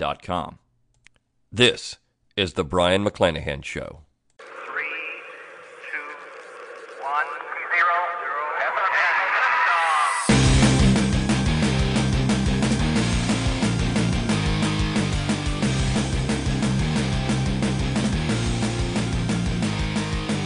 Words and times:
Learntruehistory.com. 0.00 0.58
This 1.52 1.96
is 2.36 2.54
the 2.54 2.64
Brion 2.64 3.04
McClanahan 3.04 3.64
Show. 3.64 4.00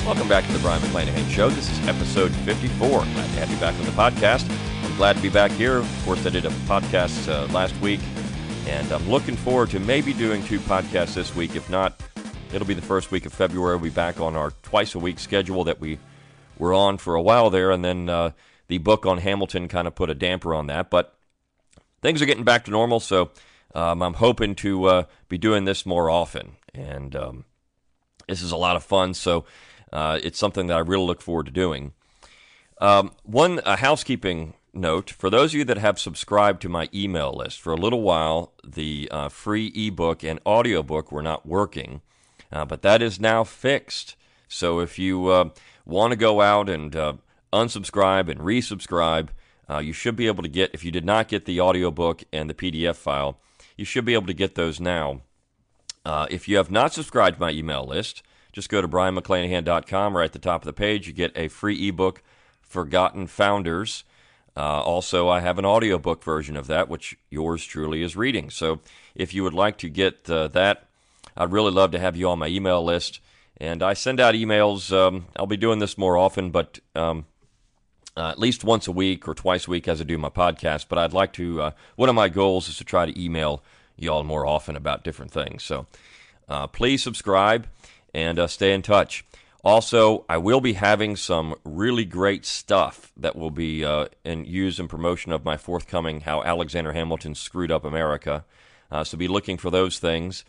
Welcome 0.05 0.29
back 0.29 0.47
to 0.47 0.53
the 0.53 0.59
Brion 0.59 0.83
McClanahan 0.83 1.31
Show. 1.31 1.49
This 1.49 1.71
is 1.71 1.89
episode 1.89 2.31
54. 2.45 2.89
Glad 2.89 3.05
to 3.05 3.21
have 3.41 3.51
you 3.51 3.57
back 3.57 3.75
on 3.75 3.85
the 3.85 3.91
podcast. 3.93 4.49
I'm 4.85 4.97
glad 4.97 5.17
to 5.17 5.23
be 5.23 5.31
back 5.31 5.51
here. 5.53 5.79
Of 5.79 6.03
course, 6.05 6.25
I 6.27 6.31
did 6.31 6.45
a 6.45 6.51
podcast 6.69 7.29
uh, 7.29 7.51
last 7.53 7.75
week, 7.81 8.01
and 8.67 8.91
I'm 8.93 9.09
looking 9.09 9.37
forward 9.37 9.71
to 9.71 9.81
maybe 9.81 10.13
doing 10.13 10.43
two 10.45 10.59
podcasts 10.61 11.15
this 11.15 11.35
week. 11.35 11.57
If 11.57 11.69
not, 11.69 12.01
it'll 12.53 12.67
be 12.67 12.75
the 12.75 12.83
first 12.83 13.11
week 13.11 13.27
of 13.27 13.33
February. 13.33 13.77
We'll 13.77 13.91
be 13.91 13.91
back 13.91 14.21
on 14.21 14.37
our 14.37 14.53
twice 14.63 14.95
a 14.95 14.99
week 14.99 15.19
schedule 15.19 15.65
that 15.65 15.81
we 15.81 15.99
were 16.59 16.73
on 16.73 16.99
for 16.99 17.15
a 17.15 17.23
while 17.23 17.51
there, 17.51 17.71
and 17.71 17.85
then 17.85 18.09
uh, 18.09 18.31
the 18.69 18.79
book 18.79 19.07
on 19.07 19.19
Hamilton 19.19 19.69
kind 19.69 19.87
of 19.87 19.95
put 19.95 20.11
a 20.11 20.15
damper 20.15 20.55
on 20.55 20.69
that. 20.69 20.91
But 20.91 21.17
things 22.01 22.23
are 22.23 22.27
getting 22.27 22.45
back 22.45 22.65
to 22.65 22.71
normal, 22.71 23.01
so 23.01 23.31
um, 23.75 24.03
I'm 24.03 24.15
hoping 24.15 24.55
to 24.57 24.85
uh, 24.85 25.05
be 25.29 25.39
doing 25.39 25.65
this 25.65 25.85
more 25.85 26.09
often. 26.09 26.57
And 26.73 27.15
um, 27.15 27.45
this 28.29 28.43
is 28.43 28.53
a 28.53 28.57
lot 28.57 28.77
of 28.77 28.85
fun, 28.85 29.15
so 29.15 29.45
uh, 29.93 30.19
it's 30.23 30.39
something 30.39 30.69
that 30.69 30.77
I 30.77 30.81
really 30.81 31.07
look 31.07 31.21
forward 31.21 31.47
to 31.47 31.53
doing. 31.53 31.93
Um, 32.81 33.13
one 33.23 33.61
a 33.65 33.77
housekeeping 33.77 34.55
note 34.77 35.11
for 35.11 35.31
those 35.31 35.53
of 35.53 35.59
you 35.59 35.65
that 35.65 35.79
have 35.79 35.99
subscribed 35.99 36.63
to 36.63 36.69
my 36.69 36.89
email 36.95 37.33
list 37.33 37.61
for 37.61 37.73
a 37.73 37.77
little 37.77 38.03
while, 38.03 38.53
the 38.65 39.09
uh, 39.11 39.29
free 39.29 39.69
ebook 39.69 40.23
and 40.23 40.41
audiobook 40.47 41.11
were 41.13 41.23
not 41.23 41.47
working, 41.47 42.01
uh, 42.53 42.65
but 42.65 42.83
that 42.83 43.03
is 43.03 43.21
now 43.21 43.45
fixed. 43.45 44.17
So 44.49 44.81
if 44.81 44.99
you 44.99 45.29
uh, 45.29 45.51
want 45.85 46.13
to 46.13 46.17
go 46.17 46.41
out 46.41 46.69
and 46.69 46.95
uh, 46.95 47.15
unsubscribe 47.53 48.29
and 48.29 48.41
resubscribe, 48.41 49.29
uh, 49.69 49.79
you 49.79 49.93
should 49.93 50.17
be 50.17 50.27
able 50.27 50.43
to 50.43 50.49
get, 50.49 50.71
if 50.75 50.85
you 50.85 50.91
did 50.91 51.05
not 51.05 51.29
get 51.29 51.45
the 51.45 51.61
audiobook 51.61 52.25
and 52.33 52.51
the 52.51 52.55
PDF 52.55 52.97
file, 52.97 53.39
you 53.77 53.85
should 53.85 54.05
be 54.05 54.15
able 54.15 54.27
to 54.27 54.35
get 54.35 54.55
those 54.55 54.81
now. 54.81 55.23
Uh, 56.05 56.27
if 56.31 56.49
you 56.49 56.57
have 56.57 56.71
not 56.71 56.93
subscribed 56.93 57.37
to 57.37 57.41
my 57.41 57.51
email 57.51 57.85
list, 57.85 58.23
just 58.53 58.69
go 58.69 58.81
to 58.81 58.89
brionmcclanahan.com. 58.89 60.17
Right 60.17 60.25
at 60.25 60.33
the 60.33 60.39
top 60.39 60.63
of 60.63 60.67
the 60.67 60.73
page, 60.73 61.07
you 61.07 61.13
get 61.13 61.33
a 61.37 61.49
free 61.49 61.89
ebook, 61.89 62.23
Forgotten 62.63 63.27
Founders. 63.27 64.05
Uh, 64.57 64.81
also, 64.83 65.29
I 65.29 65.41
have 65.41 65.59
an 65.59 65.65
audiobook 65.65 66.23
version 66.23 66.57
of 66.57 66.69
that, 66.69 66.89
which 66.89 67.17
yours 67.29 67.65
truly 67.65 68.03
is 68.03 68.17
reading. 68.17 68.51
So 68.51 68.81
if 69.15 69.35
you 69.35 69.43
would 69.43 69.55
like 69.55 69.79
to 69.79 69.89
get 69.89 70.31
uh, 70.31 70.49
that, 70.49 70.87
I'd 71.37 71.53
really 71.53 71.73
love 71.73 71.91
to 71.93 71.99
have 71.99 72.17
you 72.17 72.29
on 72.29 72.39
my 72.39 72.47
email 72.47 72.85
list. 72.85 73.21
And 73.57 73.83
I 73.83 73.95
send 73.95 74.21
out 74.21 74.35
emails. 74.35 74.93
Um, 74.97 75.27
I'll 75.37 75.47
be 75.47 75.57
doing 75.57 75.79
this 75.81 75.99
more 75.99 76.17
often, 76.17 76.51
but 76.51 76.79
um, 76.95 77.27
uh, 78.17 78.31
at 78.31 78.39
least 78.39 78.65
once 78.65 78.87
a 78.87 78.93
week 78.93 79.27
or 79.27 79.35
twice 79.35 79.67
a 79.67 79.71
week 79.71 79.89
as 79.89 80.01
I 80.01 80.05
do 80.05 80.19
my 80.19 80.29
podcast. 80.29 80.87
But 80.89 80.99
I'd 80.99 81.13
like 81.13 81.33
to, 81.35 81.63
uh, 81.63 81.71
one 81.97 82.09
of 82.09 82.15
my 82.15 82.29
goals 82.29 82.69
is 82.69 82.77
to 82.79 82.85
try 82.85 83.07
to 83.07 83.21
email 83.21 83.63
y'all 83.97 84.25
more 84.25 84.47
often 84.47 84.77
about 84.77 85.05
different 85.05 85.33
things. 85.33 85.63
So 85.63 85.87
uh, 86.49 86.67
please 86.69 87.03
subscribe 87.03 87.67
and 88.13 88.39
uh, 88.39 88.47
stay 88.47 88.73
in 88.73 88.83
touch. 88.83 89.25
Also, 89.65 90.27
I 90.29 90.37
will 90.37 90.61
be 90.61 90.75
having 90.75 91.17
some 91.17 91.55
really 91.65 92.05
great 92.05 92.45
stuff 92.45 93.11
that 93.17 93.35
will 93.35 93.51
be 93.51 93.83
uh, 93.83 94.07
in 94.23 94.45
in 94.45 94.89
promotion 94.89 95.33
of 95.33 95.43
my 95.45 95.57
forthcoming 95.57 96.21
"How 96.21 96.43
Alexander 96.43 96.93
Hamilton 96.93 97.35
Screwed 97.35 97.73
Up 97.73 97.85
America." 97.85 98.45
Uh, 98.91 99.05
so 99.05 99.17
be 99.17 99.27
looking 99.27 99.57
for 99.57 99.71
those 99.71 99.99
things, 99.99 100.45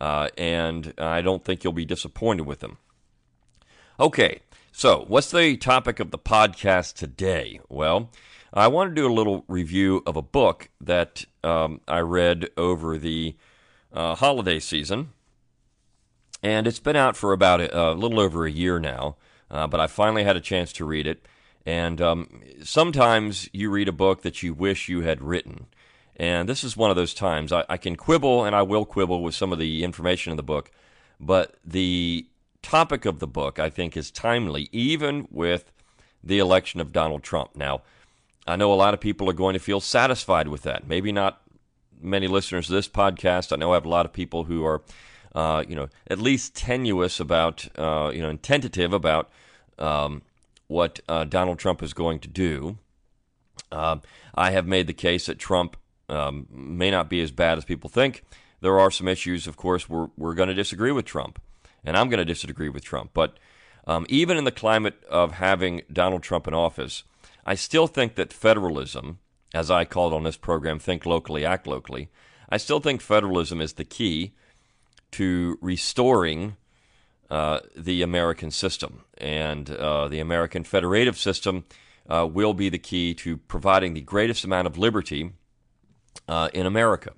uh, 0.00 0.28
and 0.38 0.94
I 0.96 1.20
don't 1.20 1.44
think 1.44 1.62
you'll 1.62 1.74
be 1.74 1.84
disappointed 1.84 2.46
with 2.46 2.60
them. 2.60 2.78
Okay, 4.00 4.40
so 4.72 5.04
what's 5.08 5.30
the 5.30 5.58
topic 5.58 6.00
of 6.00 6.10
the 6.10 6.18
podcast 6.18 6.94
today? 6.94 7.60
Well, 7.68 8.10
I 8.54 8.68
want 8.68 8.90
to 8.90 8.94
do 8.94 9.06
a 9.06 9.12
little 9.12 9.44
review 9.46 10.02
of 10.06 10.16
a 10.16 10.22
book 10.22 10.70
that 10.80 11.26
um, 11.44 11.82
I 11.86 11.98
read 12.00 12.48
over 12.56 12.96
the 12.96 13.36
uh, 13.92 14.14
holiday 14.14 14.58
season 14.58 15.10
and 16.44 16.66
it's 16.66 16.78
been 16.78 16.94
out 16.94 17.16
for 17.16 17.32
about 17.32 17.60
a, 17.60 17.76
a 17.76 17.94
little 17.94 18.20
over 18.20 18.44
a 18.46 18.50
year 18.50 18.78
now. 18.78 19.16
Uh, 19.50 19.66
but 19.66 19.80
I 19.80 19.86
finally 19.86 20.24
had 20.24 20.36
a 20.36 20.40
chance 20.40 20.72
to 20.74 20.84
read 20.84 21.06
it. 21.06 21.26
And 21.66 22.00
um, 22.00 22.42
sometimes 22.62 23.48
you 23.52 23.70
read 23.70 23.88
a 23.88 23.92
book 23.92 24.22
that 24.22 24.42
you 24.42 24.52
wish 24.52 24.88
you 24.88 25.00
had 25.00 25.22
written, 25.22 25.66
and 26.16 26.46
this 26.46 26.62
is 26.62 26.76
one 26.76 26.90
of 26.90 26.96
those 26.96 27.14
times. 27.14 27.52
I, 27.52 27.64
I 27.70 27.78
can 27.78 27.96
quibble, 27.96 28.44
and 28.44 28.54
I 28.54 28.60
will 28.62 28.84
quibble 28.84 29.22
with 29.22 29.34
some 29.34 29.50
of 29.50 29.58
the 29.58 29.82
information 29.82 30.30
in 30.30 30.36
the 30.36 30.42
book, 30.42 30.70
but 31.18 31.54
the 31.64 32.26
topic 32.60 33.06
of 33.06 33.18
the 33.18 33.26
book 33.26 33.58
I 33.58 33.70
think 33.70 33.96
is 33.96 34.10
timely, 34.10 34.68
even 34.72 35.26
with 35.30 35.72
the 36.22 36.38
election 36.38 36.80
of 36.80 36.92
Donald 36.92 37.22
Trump. 37.22 37.56
Now, 37.56 37.80
I 38.46 38.56
know 38.56 38.70
a 38.70 38.74
lot 38.74 38.92
of 38.92 39.00
people 39.00 39.30
are 39.30 39.34
going 39.34 39.54
to 39.54 39.58
feel 39.58 39.80
satisfied 39.80 40.48
with 40.48 40.62
that. 40.62 40.86
Maybe 40.86 41.12
not 41.12 41.40
many 41.98 42.28
listeners 42.28 42.66
to 42.66 42.72
this 42.72 42.88
podcast. 42.88 43.52
I 43.52 43.56
know 43.56 43.72
I 43.72 43.76
have 43.76 43.86
a 43.86 43.88
lot 43.90 44.04
of 44.04 44.12
people 44.12 44.44
who 44.44 44.66
are 44.66 44.82
uh, 45.34 45.64
you 45.68 45.74
know, 45.74 45.88
at 46.06 46.18
least 46.18 46.54
tenuous 46.54 47.18
about, 47.20 47.66
uh, 47.76 48.10
you 48.14 48.22
know, 48.22 48.28
and 48.28 48.42
tentative 48.42 48.92
about 48.92 49.30
um, 49.78 50.22
what 50.68 51.00
uh, 51.08 51.24
Donald 51.24 51.58
Trump 51.58 51.82
is 51.82 51.92
going 51.92 52.18
to 52.20 52.28
do. 52.28 52.78
Um, 53.72 54.02
I 54.34 54.50
have 54.52 54.66
made 54.66 54.86
the 54.86 54.92
case 54.92 55.26
that 55.26 55.38
Trump 55.38 55.76
um, 56.08 56.46
may 56.50 56.90
not 56.90 57.08
be 57.08 57.20
as 57.20 57.30
bad 57.30 57.58
as 57.58 57.64
people 57.64 57.90
think. 57.90 58.24
There 58.60 58.78
are 58.78 58.90
some 58.90 59.08
issues, 59.08 59.46
of 59.46 59.56
course, 59.56 59.88
we're, 59.88 60.08
we're 60.16 60.34
going 60.34 60.48
to 60.48 60.54
disagree 60.54 60.92
with 60.92 61.04
Trump, 61.04 61.40
and 61.84 61.96
I'm 61.96 62.08
going 62.08 62.18
to 62.18 62.24
disagree 62.24 62.68
with 62.68 62.84
Trump. 62.84 63.10
But 63.12 63.38
um, 63.86 64.06
even 64.08 64.36
in 64.36 64.44
the 64.44 64.52
climate 64.52 65.02
of 65.10 65.32
having 65.32 65.82
Donald 65.92 66.22
Trump 66.22 66.46
in 66.46 66.54
office, 66.54 67.02
I 67.44 67.56
still 67.56 67.86
think 67.86 68.14
that 68.14 68.32
federalism, 68.32 69.18
as 69.52 69.70
I 69.70 69.84
called 69.84 70.14
on 70.14 70.22
this 70.22 70.36
program, 70.36 70.78
Think 70.78 71.04
Locally, 71.04 71.44
Act 71.44 71.66
Locally, 71.66 72.08
I 72.48 72.56
still 72.56 72.80
think 72.80 73.00
federalism 73.00 73.60
is 73.60 73.74
the 73.74 73.84
key 73.84 74.32
to 75.14 75.58
restoring 75.60 76.56
uh, 77.30 77.60
the 77.76 78.02
American 78.02 78.50
system. 78.50 79.04
And 79.16 79.70
uh, 79.70 80.08
the 80.08 80.20
American 80.20 80.64
federative 80.64 81.16
system 81.16 81.64
uh, 82.08 82.28
will 82.30 82.52
be 82.52 82.68
the 82.68 82.78
key 82.78 83.14
to 83.14 83.36
providing 83.36 83.94
the 83.94 84.00
greatest 84.00 84.44
amount 84.44 84.66
of 84.66 84.76
liberty 84.76 85.32
uh, 86.28 86.48
in 86.52 86.66
America. 86.66 87.12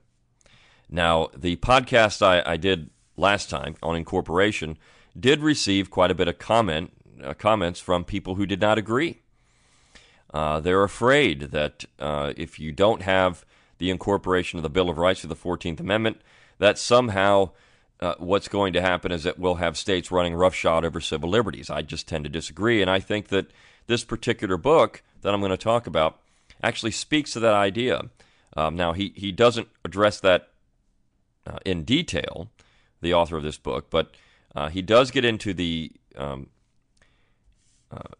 Now, 0.88 1.28
the 1.36 1.56
podcast 1.56 2.22
I, 2.22 2.42
I, 2.44 2.56
did 2.56 2.90
last 3.16 3.50
time 3.50 3.76
on 3.82 3.96
incorporation 3.96 4.78
did 5.18 5.40
receive 5.40 5.90
quite 5.90 6.10
a 6.10 6.14
bit 6.14 6.28
of 6.28 6.38
comment 6.38 6.92
uh, 7.24 7.34
comments 7.34 7.80
from 7.80 8.04
people 8.04 8.36
who 8.36 8.46
did 8.46 8.60
not 8.60 8.78
agree. 8.78 9.22
Uh, 10.32 10.60
they're 10.60 10.84
afraid 10.84 11.50
that 11.50 11.84
if 11.98 12.60
you 12.60 12.72
don't 12.72 13.02
have 13.02 13.44
the 13.78 13.90
incorporation 13.90 14.58
of 14.58 14.62
the 14.62 14.70
Bill 14.70 14.90
of 14.90 14.98
Rights 14.98 15.24
of 15.24 15.30
the 15.30 15.36
14th 15.36 15.80
Amendment, 15.80 16.20
that 16.58 16.78
somehow 16.78 17.50
uh, 18.00 18.14
what's 18.18 18.48
going 18.48 18.72
to 18.74 18.80
happen 18.80 19.10
is 19.10 19.24
that 19.24 19.38
we'll 19.38 19.56
have 19.56 19.76
states 19.76 20.10
running 20.10 20.34
roughshod 20.34 20.84
over 20.84 21.00
civil 21.00 21.30
liberties. 21.30 21.70
I 21.70 21.82
just 21.82 22.06
tend 22.06 22.24
to 22.24 22.30
disagree, 22.30 22.82
and 22.82 22.90
I 22.90 23.00
think 23.00 23.28
that 23.28 23.50
this 23.86 24.04
particular 24.04 24.56
book 24.56 25.02
that 25.22 25.32
I'm 25.32 25.40
going 25.40 25.50
to 25.50 25.56
talk 25.56 25.86
about 25.86 26.20
actually 26.62 26.90
speaks 26.90 27.32
to 27.32 27.40
that 27.40 27.54
idea. 27.54 28.02
Um, 28.56 28.76
now, 28.76 28.92
he, 28.92 29.12
he 29.16 29.32
doesn't 29.32 29.68
address 29.84 30.20
that 30.20 30.48
uh, 31.46 31.58
in 31.64 31.84
detail, 31.84 32.50
the 33.00 33.14
author 33.14 33.36
of 33.36 33.42
this 33.42 33.58
book, 33.58 33.86
but 33.90 34.14
uh, 34.54 34.68
he 34.68 34.82
does 34.82 35.10
get 35.10 35.24
into 35.24 35.54
the 35.54 35.92
um, 36.16 36.48
uh, 37.90 38.14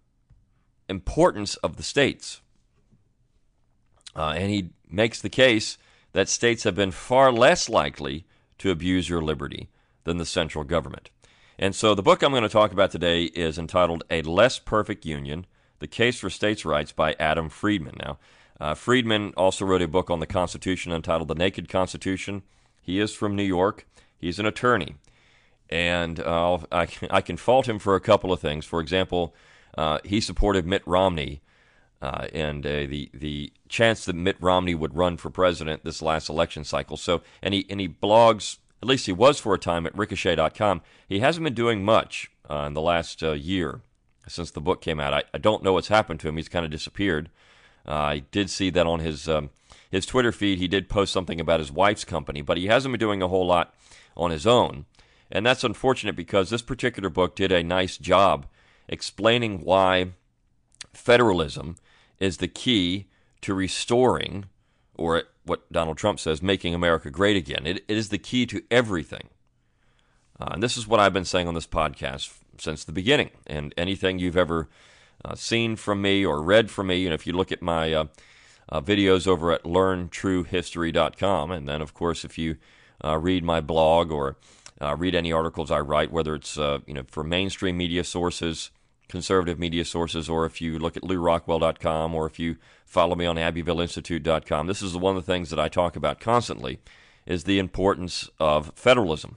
importance 0.89 1.57
of 1.57 1.77
the 1.77 1.83
states. 1.83 2.41
Uh, 4.15 4.35
and 4.37 4.51
he 4.51 4.71
makes 4.89 5.21
the 5.21 5.29
case 5.29 5.79
that 6.13 6.29
states 6.29 6.65
have 6.65 6.75
been 6.75 6.91
far 6.91 7.33
less 7.33 7.69
likely 7.69 8.25
to 8.59 8.71
abuse 8.71 9.09
your 9.09 9.23
liberty 9.23 9.69
than 10.05 10.19
the 10.19 10.27
central 10.27 10.65
government. 10.65 11.11
And 11.59 11.75
so 11.75 11.95
the 11.95 12.03
book 12.03 12.23
I'm 12.23 12.33
going 12.33 12.43
to 12.43 12.49
talk 12.49 12.73
about 12.73 12.91
today 12.91 13.25
is 13.25 13.59
entitled 13.59 14.05
A 14.11 14.23
Less 14.23 14.59
Perfect 14.59 15.07
Union 15.07 15.47
The 15.79 15.87
Case 15.87 16.19
for 16.19 16.31
States' 16.31 16.65
Rights 16.65 16.93
by 16.93 17.15
Adam 17.19 17.49
Freedman. 17.49 17.97
Now, 17.99 18.19
uh, 18.61 18.75
Freedman 18.75 19.33
also 19.37 19.65
wrote 19.65 19.83
a 19.83 19.89
book 19.89 20.11
on 20.11 20.21
the 20.21 20.27
Constitution 20.27 20.93
entitled 20.93 21.29
The 21.29 21.35
Naked 21.35 21.69
Constitution. 21.69 22.43
He 22.81 23.01
is 23.01 23.15
from 23.15 23.37
New 23.37 23.43
York. 23.43 23.87
He's 24.19 24.39
an 24.39 24.47
attorney. 24.47 24.97
And 25.69 26.21
uh, 26.21 26.59
I, 26.71 26.89
I 27.11 27.21
can 27.21 27.37
fault 27.37 27.69
him 27.69 27.79
for 27.79 27.95
a 27.95 28.01
couple 28.01 28.33
of 28.33 28.41
things. 28.41 28.65
For 28.65 28.81
example, 28.81 29.35
uh, 29.77 29.99
he 30.05 30.21
supported 30.21 30.67
Mitt 30.67 30.83
Romney 30.87 31.41
uh, 32.03 32.27
and 32.33 32.67
uh, 32.67 32.87
the 32.87 33.11
the 33.15 33.53
chance 33.69 34.05
that 34.05 34.15
Mitt 34.15 34.37
Romney 34.41 34.75
would 34.75 34.97
run 34.97 35.17
for 35.17 35.31
president 35.31 35.85
this 35.85 36.03
last 36.03 36.29
election 36.29 36.65
cycle. 36.65 36.97
So, 36.97 37.23
and 37.43 37.55
he 37.55 37.67
and 37.69 37.81
he 37.81 37.89
blogs. 37.89 38.59
At 38.83 38.89
least 38.89 39.07
he 39.07 39.13
was 39.13 39.41
for 39.41 39.55
a 39.55 39.59
time 39.59 39.87
at 39.87 39.97
Ricochet.com. 39.97 40.83
He 41.09 41.21
hasn't 41.21 41.45
been 41.45 41.55
doing 41.55 41.83
much 41.83 42.31
uh, 42.49 42.65
in 42.67 42.75
the 42.75 42.83
last 42.83 43.23
uh, 43.23 43.33
year 43.33 43.81
since 44.29 44.51
the 44.51 44.61
book 44.61 44.83
came 44.83 45.01
out. 45.01 45.15
I, 45.15 45.23
I, 45.33 45.39
don't 45.39 45.63
know 45.63 45.73
what's 45.73 45.89
happened 45.89 46.21
to 46.21 46.29
him. 46.29 46.37
He's 46.37 46.49
kind 46.49 46.65
of 46.65 46.71
disappeared. 46.71 47.31
Uh, 47.89 47.93
I 47.93 48.19
did 48.31 48.51
see 48.51 48.69
that 48.71 48.87
on 48.87 49.01
his 49.01 49.29
um, 49.29 49.51
his 49.91 50.05
Twitter 50.05 50.33
feed. 50.33 50.59
He 50.59 50.69
did 50.69 50.89
post 50.89 51.13
something 51.13 51.41
about 51.41 51.61
his 51.61 51.73
wife's 51.73 52.05
company, 52.05 52.43
but 52.43 52.59
he 52.59 52.67
hasn't 52.67 52.93
been 52.93 53.01
doing 53.01 53.23
a 53.23 53.29
whole 53.29 53.47
lot 53.47 53.75
on 54.17 54.31
his 54.31 54.47
own. 54.47 54.85
And 55.31 55.45
that's 55.45 55.65
unfortunate 55.65 56.15
because 56.15 56.51
this 56.51 56.63
particular 56.63 57.09
book 57.09 57.35
did 57.35 57.51
a 57.51 57.63
nice 57.63 57.97
job 57.97 58.47
explaining 58.89 59.63
why 59.63 60.13
federalism 60.93 61.77
is 62.21 62.39
the 62.39 62.49
key 62.49 63.07
to 63.43 63.55
restoring, 63.55 64.47
or 64.95 65.25
what 65.45 65.71
Donald 65.73 65.97
Trump 65.97 66.19
says, 66.19 66.43
making 66.43 66.75
America 66.75 67.11
great 67.11 67.37
again. 67.37 67.67
it, 67.67 67.85
it 67.89 67.97
is 67.97 68.09
the 68.09 68.19
key 68.19 68.47
to 68.47 68.63
everything. 68.71 69.29
Uh, 70.41 70.51
and 70.53 70.63
this 70.63 70.77
is 70.77 70.87
what 70.87 71.01
I've 71.01 71.13
been 71.13 71.25
saying 71.25 71.49
on 71.49 71.55
this 71.55 71.67
podcast 71.67 72.39
since 72.59 72.85
the 72.85 72.93
beginning. 72.93 73.31
And 73.47 73.73
anything 73.77 74.19
you've 74.19 74.37
ever 74.37 74.69
uh, 75.25 75.35
seen 75.35 75.77
from 75.77 76.03
me 76.03 76.25
or 76.25 76.43
read 76.43 76.71
from 76.71 76.89
me, 76.89 77.07
and 77.07 77.15
if 77.15 77.27
you 77.27 77.33
look 77.33 77.53
at 77.53 77.63
my 77.63 77.93
uh, 77.93 78.05
uh 78.69 78.81
videos 78.81 79.27
over 79.27 79.53
at 79.53 79.63
learntruehistory.com, 79.63 81.51
and 81.51 81.69
then, 81.69 81.81
of 81.81 81.95
course, 81.95 82.25
if 82.25 82.37
you 82.37 82.57
uh, 83.05 83.17
read 83.19 83.45
my 83.45 83.61
blog 83.61 84.11
or 84.11 84.37
uh, 84.81 84.95
read 84.97 85.15
any 85.15 85.33
articles 85.33 85.71
I 85.71 85.81
write, 85.81 86.11
whether 86.11 86.35
it's 86.35 86.57
you 86.57 86.95
know 86.95 87.05
for 87.09 87.25
mainstream 87.25 87.77
media 87.77 88.05
sources 88.05 88.71
conservative 89.09 89.59
media 89.59 89.85
sources, 89.85 90.29
or 90.29 90.45
if 90.47 90.61
you 90.61 90.79
look 90.79 90.97
at 90.97 91.03
lewrockwell.com, 91.03 92.15
or 92.15 92.27
if 92.27 92.39
you 92.39 92.57
follow 92.85 93.15
me 93.15 93.27
on 93.27 93.37
abbevilleinstitute.com, 93.37 94.67
this 94.67 94.83
is 94.83 94.97
one 94.97 95.17
of 95.17 95.25
the 95.25 95.33
things 95.33 95.51
that 95.51 95.61
I 95.61 95.69
talk 95.69 95.97
about 95.97 96.21
constantly, 96.21 96.81
is 97.25 97.45
the 97.45 97.59
importance 97.59 98.29
of 98.39 98.73
federalism. 98.75 99.37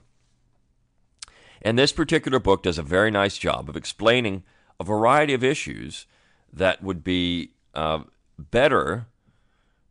And 1.62 1.78
this 1.78 1.92
particular 1.92 2.38
book 2.38 2.62
does 2.62 2.78
a 2.78 2.82
very 2.82 3.10
nice 3.10 3.36
job 3.36 3.68
of 3.68 3.76
explaining 3.76 4.44
a 4.78 4.84
variety 4.84 5.34
of 5.34 5.44
issues 5.44 6.06
that 6.52 6.82
would 6.82 7.04
be 7.04 7.52
uh, 7.74 8.00
better 8.38 9.06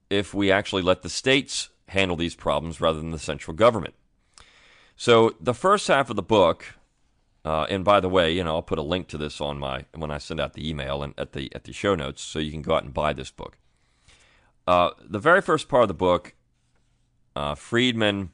if 0.10 0.34
we 0.34 0.52
actually 0.52 0.82
let 0.82 1.04
the 1.04 1.10
states 1.10 1.70
handle 1.90 2.18
these 2.18 2.36
problems 2.36 2.82
rather 2.82 3.00
than 3.00 3.12
the 3.12 3.20
central 3.20 3.56
government. 3.56 3.94
So 4.96 5.36
the 5.40 5.54
first 5.54 5.88
half 5.88 6.10
of 6.10 6.16
the 6.16 6.24
book 6.24 6.66
uh, 7.46 7.66
and 7.70 7.86
by 7.86 8.00
the 8.00 8.10
way, 8.10 8.32
you 8.32 8.44
know, 8.44 8.56
I'll 8.56 8.62
put 8.62 8.80
a 8.80 8.84
link 8.84 9.08
to 9.10 9.18
this 9.18 9.40
on 9.40 9.60
my 9.60 9.86
when 9.96 10.12
I 10.12 10.18
send 10.18 10.40
out 10.40 10.54
the 10.54 10.68
email 10.68 11.02
and 11.02 11.14
at 11.18 11.32
the 11.32 11.54
at 11.56 11.64
the 11.64 11.74
show 11.74 11.96
notes, 11.96 12.22
so 12.22 12.40
you 12.40 12.52
can 12.52 12.62
go 12.62 12.76
out 12.76 12.84
and 12.84 12.94
buy 12.94 13.14
this 13.14 13.32
book. 13.32 13.58
Uh, 14.68 14.92
the 15.02 15.20
very 15.20 15.42
first 15.42 15.68
part 15.70 15.84
of 15.84 15.88
the 15.88 15.94
book, 15.94 16.36
uh, 17.36 17.56
Freedman 17.56 18.32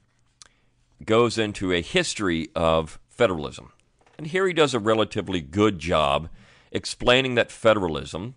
goes 1.03 1.37
into 1.37 1.71
a 1.71 1.81
history 1.81 2.49
of 2.55 2.99
federalism, 3.07 3.71
and 4.17 4.27
here 4.27 4.47
he 4.47 4.53
does 4.53 4.73
a 4.73 4.79
relatively 4.79 5.39
good 5.39 5.77
job 5.77 6.29
explaining 6.71 7.35
that 7.35 7.51
federalism, 7.51 8.35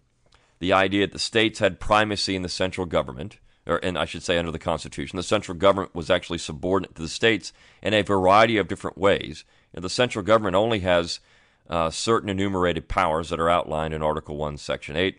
the 0.58 0.72
idea 0.72 1.06
that 1.06 1.12
the 1.12 1.18
states 1.18 1.60
had 1.60 1.80
primacy 1.80 2.36
in 2.36 2.42
the 2.42 2.48
central 2.48 2.86
government, 2.86 3.38
or 3.66 3.78
and 3.82 3.98
I 3.98 4.04
should 4.04 4.22
say 4.22 4.36
under 4.36 4.52
the 4.52 4.58
Constitution, 4.58 5.16
the 5.16 5.22
central 5.22 5.56
government 5.56 5.94
was 5.94 6.10
actually 6.10 6.38
subordinate 6.38 6.94
to 6.96 7.02
the 7.02 7.08
states 7.08 7.54
in 7.82 7.94
a 7.94 8.02
variety 8.02 8.58
of 8.58 8.68
different 8.68 8.98
ways 8.98 9.44
the 9.72 9.90
central 9.90 10.24
government 10.24 10.56
only 10.56 10.80
has 10.80 11.20
uh, 11.68 11.90
certain 11.90 12.28
enumerated 12.28 12.88
powers 12.88 13.28
that 13.28 13.40
are 13.40 13.50
outlined 13.50 13.94
in 13.94 14.02
Article 14.02 14.36
1, 14.36 14.56
Section 14.56 14.96
8. 14.96 15.18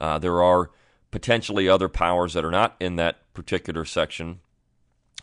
Uh, 0.00 0.18
there 0.18 0.42
are 0.42 0.70
potentially 1.10 1.68
other 1.68 1.88
powers 1.88 2.34
that 2.34 2.44
are 2.44 2.50
not 2.50 2.76
in 2.80 2.96
that 2.96 3.32
particular 3.32 3.84
section. 3.84 4.40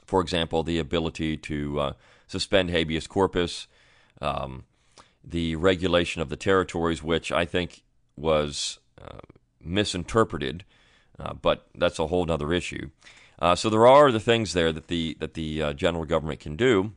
For 0.05 0.21
example, 0.21 0.63
the 0.63 0.79
ability 0.79 1.37
to 1.37 1.79
uh, 1.79 1.93
suspend 2.27 2.69
habeas 2.69 3.07
corpus, 3.07 3.67
um, 4.21 4.63
the 5.23 5.55
regulation 5.55 6.21
of 6.21 6.29
the 6.29 6.37
territories, 6.37 7.03
which 7.03 7.31
I 7.31 7.45
think 7.45 7.83
was 8.15 8.79
uh, 9.01 9.19
misinterpreted, 9.61 10.63
uh, 11.19 11.33
but 11.33 11.67
that's 11.75 11.99
a 11.99 12.07
whole 12.07 12.29
other 12.31 12.53
issue. 12.53 12.89
Uh, 13.39 13.55
so 13.55 13.69
there 13.69 13.87
are 13.87 14.11
the 14.11 14.19
things 14.19 14.53
there 14.53 14.71
that 14.71 14.87
the 14.87 15.17
that 15.19 15.33
the 15.33 15.73
general 15.73 16.05
government 16.05 16.39
can 16.39 16.55
do. 16.55 16.93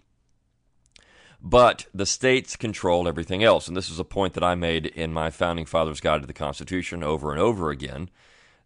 But 1.49 1.87
the 1.95 2.07
states 2.07 2.57
control 2.57 3.07
everything 3.07 3.45
else. 3.45 3.69
And 3.69 3.77
this 3.77 3.89
is 3.89 4.01
a 4.01 4.05
point 4.05 4.35
that 4.35 4.43
I 4.43 4.57
made 4.57 4.85
in 4.85 5.13
my 5.13 5.31
Founding 5.31 5.65
Fathers 5.65 6.01
Guide 6.01 6.23
to 6.23 6.27
the 6.27 6.33
Constitution 6.33 7.05
over 7.05 7.31
and 7.31 7.41
over 7.41 7.71
again 7.71 8.11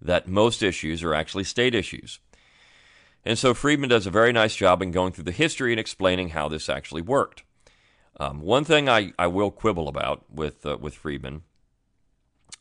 that 0.01 0.29
most 0.29 0.63
issues 0.63 1.03
are 1.03 1.13
actually 1.13 1.45
state 1.45 1.75
issues. 1.75 2.21
And 3.23 3.39
so 3.39 3.53
Freedman 3.53 3.91
does 3.91 4.07
a 4.07 4.11
very 4.11 4.33
nice 4.33 4.57
job 4.57 4.81
in 4.81 4.93
going 4.93 5.13
through 5.13 5.25
the 5.25 5.31
history 5.31 5.75
and 5.75 5.79
explaining 5.79 6.31
how 6.31 6.49
this 6.49 6.71
actually 6.71 7.03
worked. 7.03 7.43
Um, 8.19 8.41
one 8.41 8.65
thing 8.65 8.89
I, 8.89 9.13
I 9.19 9.27
will 9.27 9.51
quibble 9.51 9.87
about 9.87 10.25
with, 10.31 10.65
uh, 10.65 10.79
with 10.81 10.95
Freedman, 10.95 11.43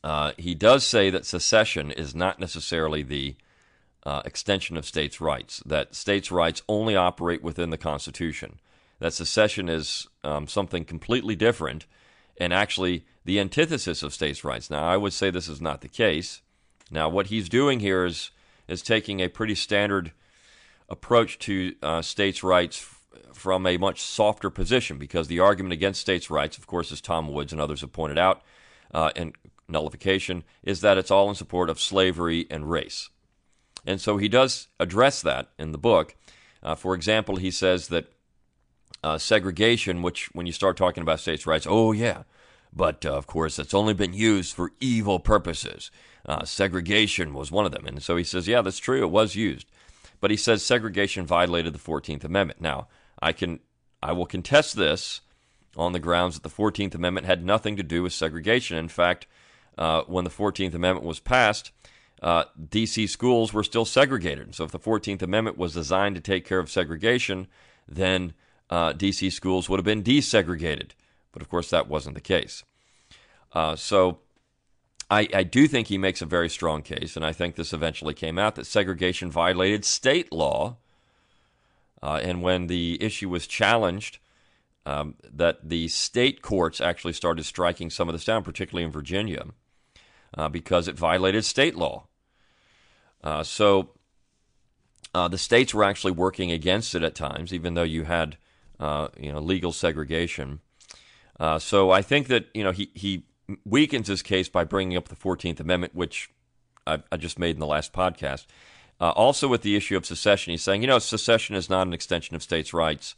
uh, 0.03 0.33
he 0.37 0.53
does 0.53 0.85
say 0.85 1.09
that 1.09 1.25
secession 1.25 1.91
is 1.91 2.13
not 2.13 2.41
necessarily 2.41 3.03
the 3.03 3.37
uh, 4.05 4.21
extension 4.25 4.75
of 4.75 4.85
states' 4.85 5.21
rights, 5.21 5.63
that 5.65 5.95
states' 5.95 6.29
rights 6.29 6.61
only 6.67 6.97
operate 6.97 7.41
within 7.41 7.69
the 7.69 7.77
Constitution 7.77 8.59
that 8.99 9.13
secession 9.13 9.69
is 9.69 10.07
um, 10.23 10.47
something 10.47 10.85
completely 10.85 11.35
different 11.35 11.85
and 12.37 12.53
actually 12.53 13.05
the 13.25 13.39
antithesis 13.39 14.03
of 14.03 14.13
states' 14.13 14.43
rights. 14.43 14.69
Now, 14.69 14.85
I 14.85 14.97
would 14.97 15.13
say 15.13 15.29
this 15.29 15.49
is 15.49 15.61
not 15.61 15.81
the 15.81 15.87
case. 15.87 16.41
Now, 16.91 17.09
what 17.09 17.27
he's 17.27 17.49
doing 17.49 17.79
here 17.79 18.05
is 18.05 18.31
is 18.67 18.81
taking 18.83 19.19
a 19.19 19.27
pretty 19.27 19.55
standard 19.55 20.11
approach 20.89 21.39
to 21.39 21.75
uh, 21.81 22.01
states' 22.01 22.43
rights 22.43 22.87
from 23.33 23.65
a 23.65 23.77
much 23.77 24.01
softer 24.01 24.49
position 24.49 24.97
because 24.97 25.27
the 25.27 25.39
argument 25.39 25.73
against 25.73 26.01
states' 26.01 26.29
rights, 26.29 26.57
of 26.57 26.67
course, 26.67 26.91
as 26.91 27.01
Tom 27.01 27.31
Woods 27.33 27.51
and 27.51 27.59
others 27.59 27.81
have 27.81 27.91
pointed 27.91 28.19
out, 28.19 28.41
uh, 28.93 29.11
and 29.15 29.35
nullification, 29.67 30.43
is 30.63 30.81
that 30.81 30.97
it's 30.97 31.11
all 31.11 31.29
in 31.29 31.35
support 31.35 31.69
of 31.69 31.79
slavery 31.79 32.45
and 32.49 32.69
race. 32.69 33.09
And 33.85 33.99
so 33.99 34.17
he 34.17 34.27
does 34.27 34.67
address 34.79 35.21
that 35.21 35.49
in 35.57 35.71
the 35.71 35.77
book. 35.77 36.15
Uh, 36.61 36.75
for 36.75 36.93
example, 36.93 37.37
he 37.37 37.51
says 37.51 37.87
that 37.87 38.11
uh, 39.03 39.17
segregation, 39.17 40.01
which 40.01 40.29
when 40.33 40.45
you 40.45 40.51
start 40.51 40.77
talking 40.77 41.01
about 41.01 41.19
states' 41.19 41.47
rights, 41.47 41.67
oh 41.69 41.91
yeah, 41.91 42.23
but 42.73 43.05
uh, 43.05 43.13
of 43.15 43.27
course 43.27 43.59
it's 43.59 43.73
only 43.73 43.93
been 43.93 44.13
used 44.13 44.53
for 44.53 44.71
evil 44.79 45.19
purposes. 45.19 45.91
Uh, 46.25 46.43
segregation 46.43 47.33
was 47.33 47.51
one 47.51 47.65
of 47.65 47.71
them, 47.71 47.85
and 47.85 48.03
so 48.03 48.15
he 48.15 48.23
says, 48.23 48.47
yeah, 48.47 48.61
that's 48.61 48.77
true, 48.77 49.01
it 49.01 49.11
was 49.11 49.35
used, 49.35 49.67
but 50.19 50.31
he 50.31 50.37
says 50.37 50.63
segregation 50.63 51.25
violated 51.25 51.73
the 51.73 51.79
Fourteenth 51.79 52.23
Amendment. 52.23 52.61
Now, 52.61 52.87
I 53.21 53.31
can, 53.31 53.59
I 54.03 54.11
will 54.11 54.25
contest 54.25 54.75
this 54.75 55.21
on 55.77 55.93
the 55.93 55.99
grounds 55.99 56.35
that 56.35 56.43
the 56.43 56.49
Fourteenth 56.49 56.93
Amendment 56.93 57.25
had 57.25 57.45
nothing 57.45 57.77
to 57.77 57.83
do 57.83 58.03
with 58.03 58.13
segregation. 58.13 58.77
In 58.77 58.89
fact, 58.89 59.27
uh, 59.77 60.01
when 60.07 60.25
the 60.25 60.29
Fourteenth 60.29 60.75
Amendment 60.75 61.05
was 61.05 61.19
passed. 61.19 61.71
Uh, 62.21 62.43
DC 62.61 63.07
schools 63.07 63.53
were 63.53 63.63
still 63.63 63.85
segregated. 63.85 64.53
So, 64.53 64.65
if 64.65 64.71
the 64.71 64.79
14th 64.79 65.21
Amendment 65.21 65.57
was 65.57 65.73
designed 65.73 66.15
to 66.15 66.21
take 66.21 66.45
care 66.45 66.59
of 66.59 66.69
segregation, 66.69 67.47
then 67.87 68.33
uh, 68.69 68.93
DC 68.93 69.31
schools 69.31 69.69
would 69.69 69.79
have 69.79 69.85
been 69.85 70.03
desegregated. 70.03 70.91
But 71.31 71.41
of 71.41 71.49
course, 71.49 71.69
that 71.69 71.87
wasn't 71.87 72.15
the 72.15 72.21
case. 72.21 72.63
Uh, 73.53 73.75
so 73.75 74.19
I, 75.09 75.27
I, 75.33 75.43
do 75.43 75.67
think 75.67 75.87
he 75.87 75.97
makes 75.97 76.21
a 76.21 76.27
very 76.27 76.49
strong 76.49 76.83
case, 76.83 77.15
and 77.15 77.25
I 77.25 77.33
think 77.33 77.55
this 77.55 77.73
eventually 77.73 78.13
came 78.13 78.37
out 78.37 78.55
that 78.55 78.67
segregation 78.67 79.31
violated 79.31 79.83
state 79.85 80.31
law. 80.31 80.77
Uh, 82.01 82.19
and 82.21 82.43
when 82.43 82.67
the 82.67 83.01
issue 83.01 83.27
was 83.27 83.47
challenged, 83.47 84.19
um, 84.85 85.15
that 85.23 85.67
the 85.67 85.87
state 85.87 86.41
courts 86.41 86.79
actually 86.79 87.13
started 87.13 87.43
striking 87.45 87.89
some 87.89 88.07
of 88.07 88.13
this 88.13 88.23
down, 88.23 88.43
particularly 88.43 88.85
in 88.85 88.91
Virginia, 88.91 89.45
uh, 90.37 90.47
because 90.47 90.87
it 90.87 90.97
violated 90.97 91.43
state 91.43 91.75
law. 91.75 92.07
Uh, 93.23 93.43
so 93.43 93.89
uh, 95.13 95.27
the 95.27 95.37
states 95.37 95.73
were 95.73 95.83
actually 95.83 96.11
working 96.11 96.51
against 96.51 96.95
it 96.95 97.03
at 97.03 97.15
times, 97.15 97.53
even 97.53 97.73
though 97.73 97.83
you 97.83 98.03
had 98.03 98.37
you 98.79 99.31
know, 99.31 99.39
legal 99.39 99.71
segregation. 99.71 100.59
Uh, 101.39 101.57
so 101.57 101.89
I 101.89 102.01
think 102.01 102.27
that 102.27 102.47
you 102.53 102.63
know 102.63 102.71
he 102.71 102.91
he 102.93 103.23
weakens 103.65 104.07
his 104.07 104.21
case 104.21 104.49
by 104.49 104.63
bringing 104.63 104.97
up 104.97 105.07
the 105.07 105.15
Fourteenth 105.15 105.59
Amendment, 105.59 105.95
which 105.95 106.29
I, 106.85 107.01
I, 107.11 107.17
just 107.17 107.39
made 107.39 107.55
in 107.55 107.59
the 107.59 107.65
last 107.65 107.93
podcast. 107.93 108.45
Uh, 108.99 109.11
also, 109.11 109.47
with 109.47 109.61
the 109.61 109.75
issue 109.75 109.95
of 109.95 110.05
secession, 110.05 110.51
he's 110.51 110.61
saying 110.61 110.81
you 110.81 110.87
know 110.87 110.99
secession 110.99 111.55
is 111.55 111.69
not 111.69 111.87
an 111.87 111.93
extension 111.93 112.35
of 112.35 112.43
states' 112.43 112.73
rights 112.73 113.15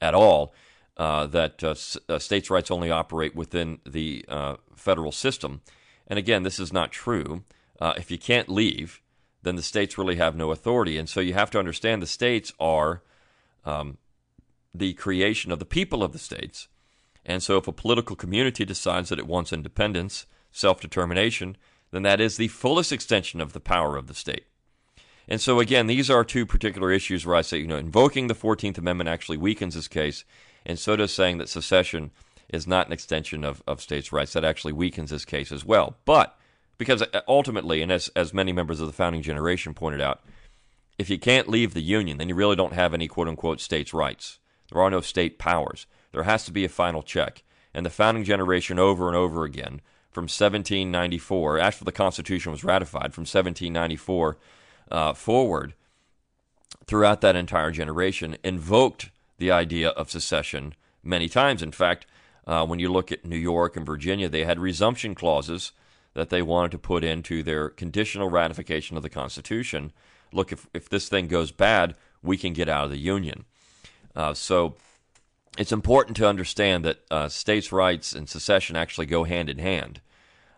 at 0.00 0.14
all. 0.14 0.52
Uh, 0.96 1.26
that 1.26 1.64
uh, 1.64 1.70
s- 1.70 1.96
uh, 2.08 2.20
states' 2.20 2.50
rights 2.50 2.70
only 2.70 2.88
operate 2.88 3.34
within 3.34 3.80
the 3.84 4.24
federal 4.76 5.10
system, 5.10 5.60
and 6.06 6.18
again, 6.18 6.42
this 6.42 6.60
is 6.60 6.72
not 6.72 6.92
true. 6.92 7.42
if 7.80 8.10
you 8.10 8.18
can't 8.18 8.48
leave, 8.48 9.02
then 9.42 9.56
the 9.56 9.62
states 9.62 9.98
really 9.98 10.16
have 10.16 10.36
no 10.36 10.52
authority, 10.52 10.96
and 10.98 11.08
so 11.08 11.20
you 11.20 11.34
have 11.34 11.50
to 11.50 11.58
understand 11.58 12.00
the 12.00 12.06
states 12.06 12.52
are 12.60 13.02
um, 13.64 13.98
the 14.74 14.92
creation 14.94 15.52
of 15.52 15.58
the 15.58 15.64
people 15.64 16.02
of 16.02 16.12
the 16.12 16.18
states. 16.18 16.68
And 17.24 17.42
so, 17.42 17.56
if 17.56 17.68
a 17.68 17.72
political 17.72 18.16
community 18.16 18.64
decides 18.64 19.08
that 19.08 19.18
it 19.18 19.26
wants 19.26 19.52
independence, 19.52 20.26
self 20.52 20.80
determination, 20.80 21.56
then 21.90 22.02
that 22.02 22.20
is 22.20 22.36
the 22.36 22.48
fullest 22.48 22.92
extension 22.92 23.40
of 23.40 23.52
the 23.52 23.60
power 23.60 23.96
of 23.96 24.08
the 24.08 24.14
state. 24.14 24.46
And 25.26 25.40
so, 25.40 25.60
again, 25.60 25.86
these 25.86 26.10
are 26.10 26.24
two 26.24 26.44
particular 26.44 26.90
issues 26.90 27.24
where 27.24 27.36
I 27.36 27.42
say, 27.42 27.58
you 27.58 27.66
know, 27.66 27.78
invoking 27.78 28.26
the 28.26 28.34
14th 28.34 28.76
Amendment 28.76 29.08
actually 29.08 29.38
weakens 29.38 29.74
this 29.74 29.88
case, 29.88 30.24
and 30.66 30.78
so 30.78 30.96
does 30.96 31.14
saying 31.14 31.38
that 31.38 31.48
secession 31.48 32.10
is 32.52 32.66
not 32.66 32.86
an 32.86 32.92
extension 32.92 33.44
of, 33.44 33.62
of 33.66 33.80
states' 33.80 34.12
rights. 34.12 34.34
That 34.34 34.44
actually 34.44 34.72
weakens 34.72 35.10
this 35.10 35.24
case 35.24 35.50
as 35.50 35.64
well. 35.64 35.96
But 36.04 36.36
because 36.76 37.02
ultimately, 37.26 37.80
and 37.80 37.90
as, 37.90 38.10
as 38.14 38.34
many 38.34 38.52
members 38.52 38.80
of 38.80 38.86
the 38.86 38.92
founding 38.92 39.22
generation 39.22 39.72
pointed 39.72 40.00
out, 40.00 40.22
if 40.98 41.08
you 41.08 41.18
can't 41.18 41.48
leave 41.48 41.74
the 41.74 41.82
Union, 41.82 42.18
then 42.18 42.28
you 42.28 42.34
really 42.34 42.56
don't 42.56 42.74
have 42.74 42.92
any 42.92 43.08
quote 43.08 43.28
unquote 43.28 43.60
states' 43.60 43.94
rights. 43.94 44.38
There 44.74 44.82
are 44.82 44.90
no 44.90 45.00
state 45.00 45.38
powers. 45.38 45.86
There 46.10 46.24
has 46.24 46.44
to 46.46 46.52
be 46.52 46.64
a 46.64 46.68
final 46.68 47.04
check. 47.04 47.44
And 47.72 47.86
the 47.86 47.90
founding 47.90 48.24
generation, 48.24 48.76
over 48.76 49.06
and 49.06 49.16
over 49.16 49.44
again, 49.44 49.80
from 50.10 50.24
1794, 50.24 51.60
after 51.60 51.84
the 51.84 51.92
Constitution 51.92 52.50
was 52.50 52.64
ratified, 52.64 53.14
from 53.14 53.22
1794 53.22 54.36
uh, 54.90 55.12
forward, 55.12 55.74
throughout 56.86 57.20
that 57.20 57.36
entire 57.36 57.70
generation, 57.70 58.36
invoked 58.42 59.10
the 59.38 59.52
idea 59.52 59.90
of 59.90 60.10
secession 60.10 60.74
many 61.04 61.28
times. 61.28 61.62
In 61.62 61.70
fact, 61.70 62.06
uh, 62.44 62.66
when 62.66 62.80
you 62.80 62.90
look 62.90 63.12
at 63.12 63.24
New 63.24 63.36
York 63.36 63.76
and 63.76 63.86
Virginia, 63.86 64.28
they 64.28 64.44
had 64.44 64.58
resumption 64.58 65.14
clauses 65.14 65.70
that 66.14 66.30
they 66.30 66.42
wanted 66.42 66.72
to 66.72 66.78
put 66.78 67.04
into 67.04 67.44
their 67.44 67.68
conditional 67.68 68.28
ratification 68.28 68.96
of 68.96 69.04
the 69.04 69.08
Constitution. 69.08 69.92
Look, 70.32 70.50
if, 70.50 70.66
if 70.74 70.88
this 70.88 71.08
thing 71.08 71.28
goes 71.28 71.52
bad, 71.52 71.94
we 72.24 72.36
can 72.36 72.52
get 72.52 72.68
out 72.68 72.86
of 72.86 72.90
the 72.90 72.98
Union. 72.98 73.44
Uh, 74.14 74.34
so 74.34 74.74
it's 75.58 75.72
important 75.72 76.16
to 76.16 76.28
understand 76.28 76.84
that 76.84 77.00
uh, 77.10 77.28
states' 77.28 77.72
rights 77.72 78.12
and 78.12 78.28
secession 78.28 78.76
actually 78.76 79.06
go 79.06 79.24
hand 79.24 79.48
in 79.48 79.58
hand. 79.58 80.00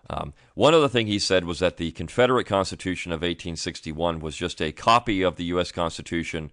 Um, 0.09 0.35
one 0.55 0.75
other 0.75 0.89
thing 0.89 1.07
he 1.07 1.19
said 1.19 1.45
was 1.45 1.59
that 1.59 1.79
the 1.79 1.91
Confederate 1.93 2.47
Constitution 2.47 3.13
of 3.13 3.23
1861 3.23 4.21
was 4.21 4.37
just 4.37 4.63
a 4.63 4.73
copy 4.73 5.23
of 5.23 5.37
the 5.37 5.45
U.S. 5.47 5.73
Constitution, 5.73 6.51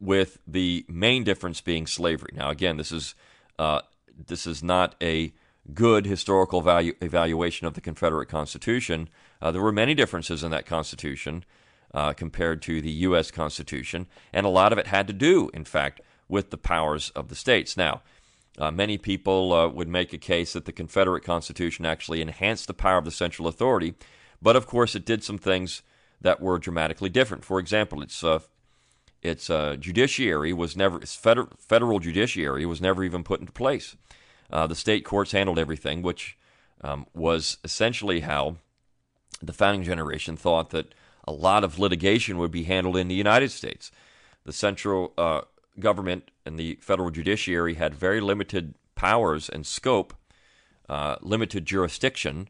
with 0.00 0.38
the 0.46 0.84
main 0.88 1.24
difference 1.24 1.60
being 1.60 1.86
slavery. 1.86 2.32
Now, 2.34 2.50
again, 2.50 2.76
this 2.76 2.90
is 2.90 3.14
uh, 3.58 3.82
this 4.26 4.46
is 4.46 4.62
not 4.62 4.94
a 5.02 5.32
good 5.74 6.06
historical 6.06 6.62
value, 6.62 6.94
evaluation 7.00 7.66
of 7.66 7.74
the 7.74 7.80
Confederate 7.80 8.28
Constitution. 8.28 9.08
Uh, 9.40 9.50
there 9.50 9.62
were 9.62 9.72
many 9.72 9.94
differences 9.94 10.42
in 10.42 10.50
that 10.50 10.66
Constitution 10.66 11.44
uh, 11.92 12.12
compared 12.12 12.62
to 12.62 12.80
the 12.80 12.90
U.S. 12.90 13.30
Constitution, 13.30 14.06
and 14.32 14.46
a 14.46 14.50
lot 14.50 14.72
of 14.72 14.78
it 14.78 14.86
had 14.86 15.06
to 15.06 15.12
do, 15.12 15.50
in 15.52 15.64
fact, 15.64 16.00
with 16.30 16.50
the 16.50 16.56
powers 16.56 17.10
of 17.10 17.28
the 17.28 17.34
states. 17.34 17.76
Now, 17.76 18.02
uh, 18.58 18.70
many 18.70 18.98
people 18.98 19.52
uh, 19.52 19.68
would 19.68 19.88
make 19.88 20.12
a 20.12 20.18
case 20.18 20.52
that 20.52 20.64
the 20.64 20.72
Confederate 20.72 21.24
Constitution 21.24 21.86
actually 21.86 22.20
enhanced 22.20 22.66
the 22.66 22.74
power 22.74 22.98
of 22.98 23.04
the 23.04 23.10
central 23.10 23.48
authority, 23.48 23.94
but 24.42 24.56
of 24.56 24.66
course 24.66 24.94
it 24.94 25.04
did 25.04 25.22
some 25.22 25.38
things 25.38 25.82
that 26.20 26.40
were 26.40 26.58
dramatically 26.58 27.08
different. 27.08 27.44
For 27.44 27.58
example, 27.58 28.02
its 28.02 28.22
uh, 28.22 28.40
its 29.22 29.50
uh, 29.50 29.76
judiciary 29.78 30.52
was 30.52 30.76
never 30.76 30.98
its 30.98 31.14
federal, 31.14 31.48
federal 31.58 31.98
judiciary 31.98 32.64
was 32.66 32.80
never 32.80 33.04
even 33.04 33.22
put 33.22 33.40
into 33.40 33.52
place. 33.52 33.96
Uh, 34.50 34.66
the 34.66 34.74
state 34.74 35.04
courts 35.04 35.32
handled 35.32 35.58
everything, 35.58 36.02
which 36.02 36.36
um, 36.82 37.06
was 37.14 37.58
essentially 37.62 38.20
how 38.20 38.56
the 39.42 39.52
founding 39.52 39.82
generation 39.82 40.36
thought 40.36 40.70
that 40.70 40.94
a 41.24 41.32
lot 41.32 41.64
of 41.64 41.78
litigation 41.78 42.38
would 42.38 42.50
be 42.50 42.64
handled 42.64 42.96
in 42.96 43.08
the 43.08 43.14
United 43.14 43.50
States. 43.50 43.90
The 44.44 44.52
central 44.52 45.12
uh, 45.18 45.42
government 45.80 46.30
and 46.46 46.58
the 46.58 46.78
federal 46.80 47.10
judiciary 47.10 47.74
had 47.74 47.94
very 47.94 48.20
limited 48.20 48.74
powers 48.94 49.48
and 49.48 49.66
scope, 49.66 50.14
uh, 50.88 51.16
limited 51.20 51.64
jurisdiction, 51.64 52.48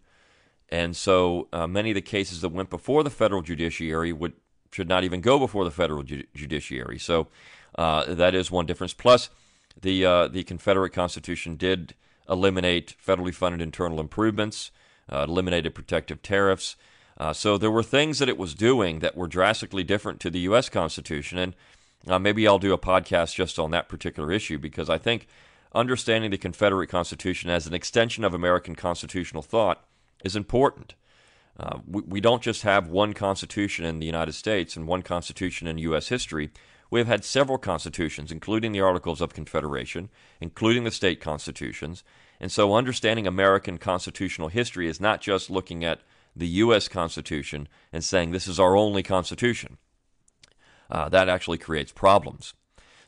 and 0.69 0.97
so 0.97 1.49
uh, 1.53 1.67
many 1.67 1.91
of 1.91 1.95
the 1.95 2.01
cases 2.01 2.41
that 2.41 2.51
went 2.51 2.71
before 2.71 3.03
the 3.03 3.11
federal 3.11 3.43
judiciary 3.43 4.13
would 4.13 4.33
should 4.73 4.89
not 4.89 5.03
even 5.03 5.21
go 5.21 5.39
before 5.39 5.65
the 5.65 5.71
federal 5.71 6.05
ju- 6.05 6.25
judiciary. 6.35 6.99
So 6.99 7.27
uh, 7.77 8.15
that 8.15 8.35
is 8.35 8.51
one 8.51 8.67
difference. 8.67 8.95
Plus, 8.95 9.31
the 9.81 10.05
uh, 10.05 10.29
the 10.29 10.45
Confederate 10.45 10.91
Constitution 10.91 11.57
did 11.57 11.95
eliminate 12.29 12.95
federally 13.05 13.35
funded 13.35 13.61
internal 13.61 13.99
improvements, 13.99 14.71
uh, 15.11 15.27
eliminated 15.29 15.75
protective 15.75 16.23
tariffs. 16.23 16.77
Uh, 17.19 17.33
so 17.33 17.59
there 17.59 17.71
were 17.71 17.83
things 17.83 18.19
that 18.19 18.29
it 18.29 18.39
was 18.39 18.55
doing 18.55 19.01
that 19.01 19.17
were 19.17 19.27
drastically 19.27 19.85
different 19.85 20.21
to 20.21 20.31
the 20.31 20.41
U.S. 20.41 20.69
Constitution, 20.69 21.37
and 21.37 21.55
uh, 22.07 22.19
maybe 22.19 22.47
I'll 22.47 22.59
do 22.59 22.73
a 22.73 22.79
podcast 22.79 23.35
just 23.35 23.59
on 23.59 23.71
that 23.73 23.89
particular 23.89 24.33
issue 24.33 24.59
because 24.59 24.89
I 24.89 24.99
think 24.99 25.27
understanding 25.75 26.31
the 26.31 26.39
Confederate 26.39 26.89
Constitution 26.89 27.51
as 27.51 27.67
an 27.67 27.75
extension 27.75 28.25
of 28.25 28.35
American 28.35 28.75
constitutional 28.75 29.43
thought 29.43 29.85
is 30.25 30.35
important. 30.35 30.95
Uh, 31.59 31.79
we, 31.87 32.03
we 32.03 32.21
don't 32.21 32.43
just 32.43 32.63
have 32.63 32.89
one 32.89 33.13
Constitution 33.13 33.85
in 33.85 33.99
the 33.99 34.07
United 34.07 34.33
States 34.33 34.77
and 34.77 34.87
one 34.87 35.03
Constitution 35.03 35.67
in 35.67 35.79
U.S. 35.79 36.09
history. 36.09 36.51
We 36.91 37.01
have 37.01 37.07
had 37.07 37.25
several 37.25 37.59
constitutions, 37.59 38.33
including 38.33 38.73
the 38.73 38.81
Articles 38.81 39.21
of 39.21 39.35
Confederation, 39.35 40.09
including 40.41 40.85
the 40.85 40.91
state 40.91 41.21
constitutions. 41.21 42.03
And 42.41 42.51
so 42.51 42.75
understanding 42.75 43.27
American 43.27 43.79
constitutional 43.79 44.49
history 44.49 44.89
is 44.89 45.01
not 45.01 45.21
just 45.21 45.51
looking 45.51 45.85
at 45.85 46.01
the 46.35 46.49
U.S. 46.49 46.89
Constitution 46.89 47.69
and 47.93 48.03
saying 48.03 48.31
this 48.31 48.49
is 48.49 48.59
our 48.59 48.77
only 48.77 49.03
Constitution 49.03 49.77
uh, 50.91 51.09
that 51.09 51.29
actually 51.29 51.59
creates 51.59 51.93
problems. 51.93 52.55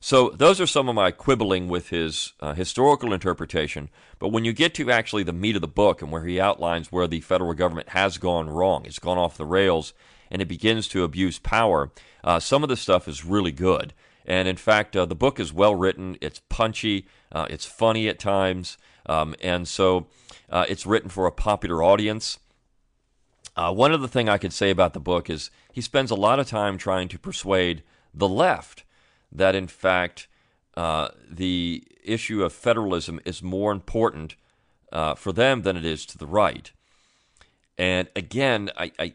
So 0.05 0.31
those 0.31 0.61
are 0.61 0.67
some 0.67 0.89
of 0.89 0.97
my 0.97 1.13
quibbling 1.13 1.69
with 1.69 1.91
his 1.91 2.33
uh, 2.41 2.55
historical 2.55 3.13
interpretation. 3.13 3.89
But 4.19 4.31
when 4.31 4.45
you 4.45 4.53
get 4.53 4.75
to 4.75 4.91
actually 4.91 5.23
the 5.23 5.33
meat 5.33 5.55
of 5.55 5.63
the 5.63 5.69
book 5.69 6.03
and 6.03 6.11
where 6.11 6.25
he 6.25 6.41
outlines 6.41 6.91
where 6.91 7.07
the 7.07 7.21
federal 7.21 7.55
government 7.55 7.91
has 7.91 8.19
gone 8.19 8.51
wrong, 8.51 8.85
it's 8.85 8.99
gone 8.99 9.17
off 9.17 9.37
the 9.37 9.47
rails, 9.47 9.95
and 10.29 10.43
it 10.43 10.49
begins 10.49 10.89
to 10.89 11.05
abuse 11.05 11.39
power, 11.39 11.93
uh, 12.25 12.41
some 12.41 12.65
of 12.65 12.69
the 12.69 12.77
stuff 12.77 13.07
is 13.07 13.25
really 13.25 13.53
good. 13.53 13.95
And 14.27 14.49
in 14.49 14.57
fact, 14.57 14.97
uh, 14.97 15.07
the 15.07 15.15
book 15.15 15.39
is 15.39 15.53
well 15.53 15.75
written. 15.75 16.17
It's 16.21 16.41
punchy. 16.49 17.07
Uh, 17.31 17.47
it's 17.49 17.65
funny 17.65 18.09
at 18.09 18.19
times. 18.19 18.79
Um, 19.07 19.35
and 19.41 19.69
so 19.69 20.07
uh, 20.51 20.65
it's 20.69 20.87
written 20.87 21.11
for 21.11 21.27
a 21.27 21.33
popular 21.33 21.83
audience. 21.83 22.39
Uh, 23.57 23.73
one 23.73 23.93
other 23.93 24.09
thing 24.09 24.29
I 24.29 24.39
could 24.39 24.53
say 24.53 24.71
about 24.71 24.95
the 24.95 25.01
book 25.01 25.29
is 25.29 25.51
he 25.73 25.81
spends 25.81 26.11
a 26.11 26.17
lot 26.17 26.39
of 26.39 26.49
time 26.49 26.79
trying 26.79 27.09
to 27.09 27.19
persuade 27.19 27.83
the 28.15 28.29
left 28.29 28.85
that, 29.31 29.55
in 29.55 29.67
fact, 29.67 30.29
uh, 30.77 31.09
the 31.29 31.85
issue 32.03 32.43
of 32.43 32.53
federalism 32.53 33.21
is 33.25 33.43
more 33.43 33.73
important 33.73 34.37
uh, 34.91 35.15
for 35.15 35.33
them 35.33 35.63
than 35.63 35.77
it 35.77 35.85
is 35.85 36.07
to 36.07 36.19
the 36.19 36.27
right. 36.27 36.73
And 37.79 38.09
again, 38.15 38.71
I, 38.77 38.93
I, 38.99 39.15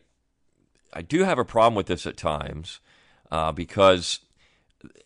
I 0.93 1.01
do 1.01 1.23
have 1.23 1.39
a 1.39 1.45
problem 1.45 1.75
with 1.75 1.87
this 1.87 2.05
at 2.05 2.17
times 2.17 2.79
uh, 3.31 3.51
because 3.51 4.19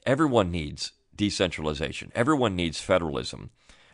everyone 0.06 0.52
needs 0.52 0.94
decentralization, 1.16 2.12
everyone 2.16 2.56
needs 2.56 2.82
federalism. 2.82 3.50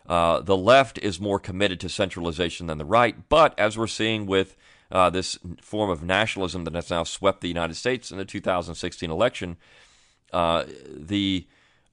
Uh, 0.07 0.39
the 0.39 0.55
left 0.55 0.97
is 0.99 1.19
more 1.19 1.39
committed 1.39 1.81
to 1.81 1.89
centralization 1.89 2.67
than 2.67 2.77
the 2.77 2.85
right, 2.85 3.27
but 3.27 3.57
as 3.59 3.77
we're 3.77 3.87
seeing 3.87 4.25
with 4.25 4.55
uh, 4.91 5.09
this 5.09 5.37
form 5.61 5.89
of 5.89 6.03
nationalism 6.03 6.63
that 6.63 6.75
has 6.75 6.89
now 6.89 7.03
swept 7.03 7.41
the 7.41 7.47
United 7.47 7.75
States 7.75 8.11
in 8.11 8.17
the 8.17 8.25
2016 8.25 9.09
election, 9.09 9.57
uh, 10.33 10.65
the 10.89 11.47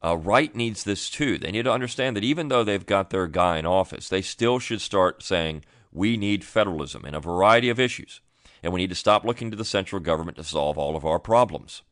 uh, 0.04 0.16
right 0.16 0.54
needs 0.54 0.84
this 0.84 1.08
too. 1.08 1.38
They 1.38 1.50
need 1.50 1.64
to 1.64 1.72
understand 1.72 2.16
that 2.16 2.24
even 2.24 2.48
though 2.48 2.64
they've 2.64 2.84
got 2.84 3.10
their 3.10 3.26
guy 3.26 3.58
in 3.58 3.66
office, 3.66 4.08
they 4.08 4.22
still 4.22 4.58
should 4.58 4.80
start 4.80 5.22
saying, 5.22 5.64
we 5.92 6.16
need 6.16 6.44
federalism 6.44 7.04
in 7.06 7.14
a 7.14 7.20
variety 7.20 7.70
of 7.70 7.80
issues. 7.80 8.20
And 8.62 8.72
we 8.72 8.80
need 8.80 8.90
to 8.90 8.96
stop 8.96 9.24
looking 9.24 9.50
to 9.50 9.56
the 9.56 9.64
central 9.64 10.00
government 10.00 10.36
to 10.36 10.44
solve 10.44 10.76
all 10.76 10.96
of 10.96 11.04
our 11.04 11.18
problems. 11.18 11.82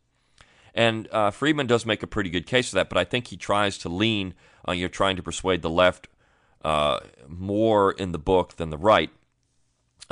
And 0.74 1.08
uh, 1.12 1.30
Freedman 1.30 1.66
does 1.66 1.86
make 1.86 2.02
a 2.02 2.06
pretty 2.06 2.30
good 2.30 2.46
case 2.46 2.70
for 2.70 2.76
that, 2.76 2.88
but 2.88 2.98
I 2.98 3.04
think 3.04 3.28
he 3.28 3.36
tries 3.36 3.78
to 3.78 3.88
lean 3.88 4.34
on 4.64 4.78
you 4.78 4.84
know, 4.84 4.88
trying 4.88 5.16
to 5.16 5.22
persuade 5.22 5.62
the 5.62 5.70
left 5.70 6.08
uh, 6.64 7.00
more 7.28 7.92
in 7.92 8.12
the 8.12 8.18
book 8.18 8.56
than 8.56 8.70
the 8.70 8.78
right. 8.78 9.10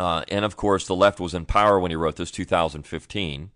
Uh, 0.01 0.25
and 0.29 0.47
of 0.47 0.57
course, 0.57 0.87
the 0.87 0.97
left 0.97 1.21
was 1.21 1.35
in 1.35 1.45
power 1.45 1.79
when 1.79 1.91
he 1.91 1.95
wrote 1.95 2.17
this, 2.17 2.31
2015. 2.31 3.51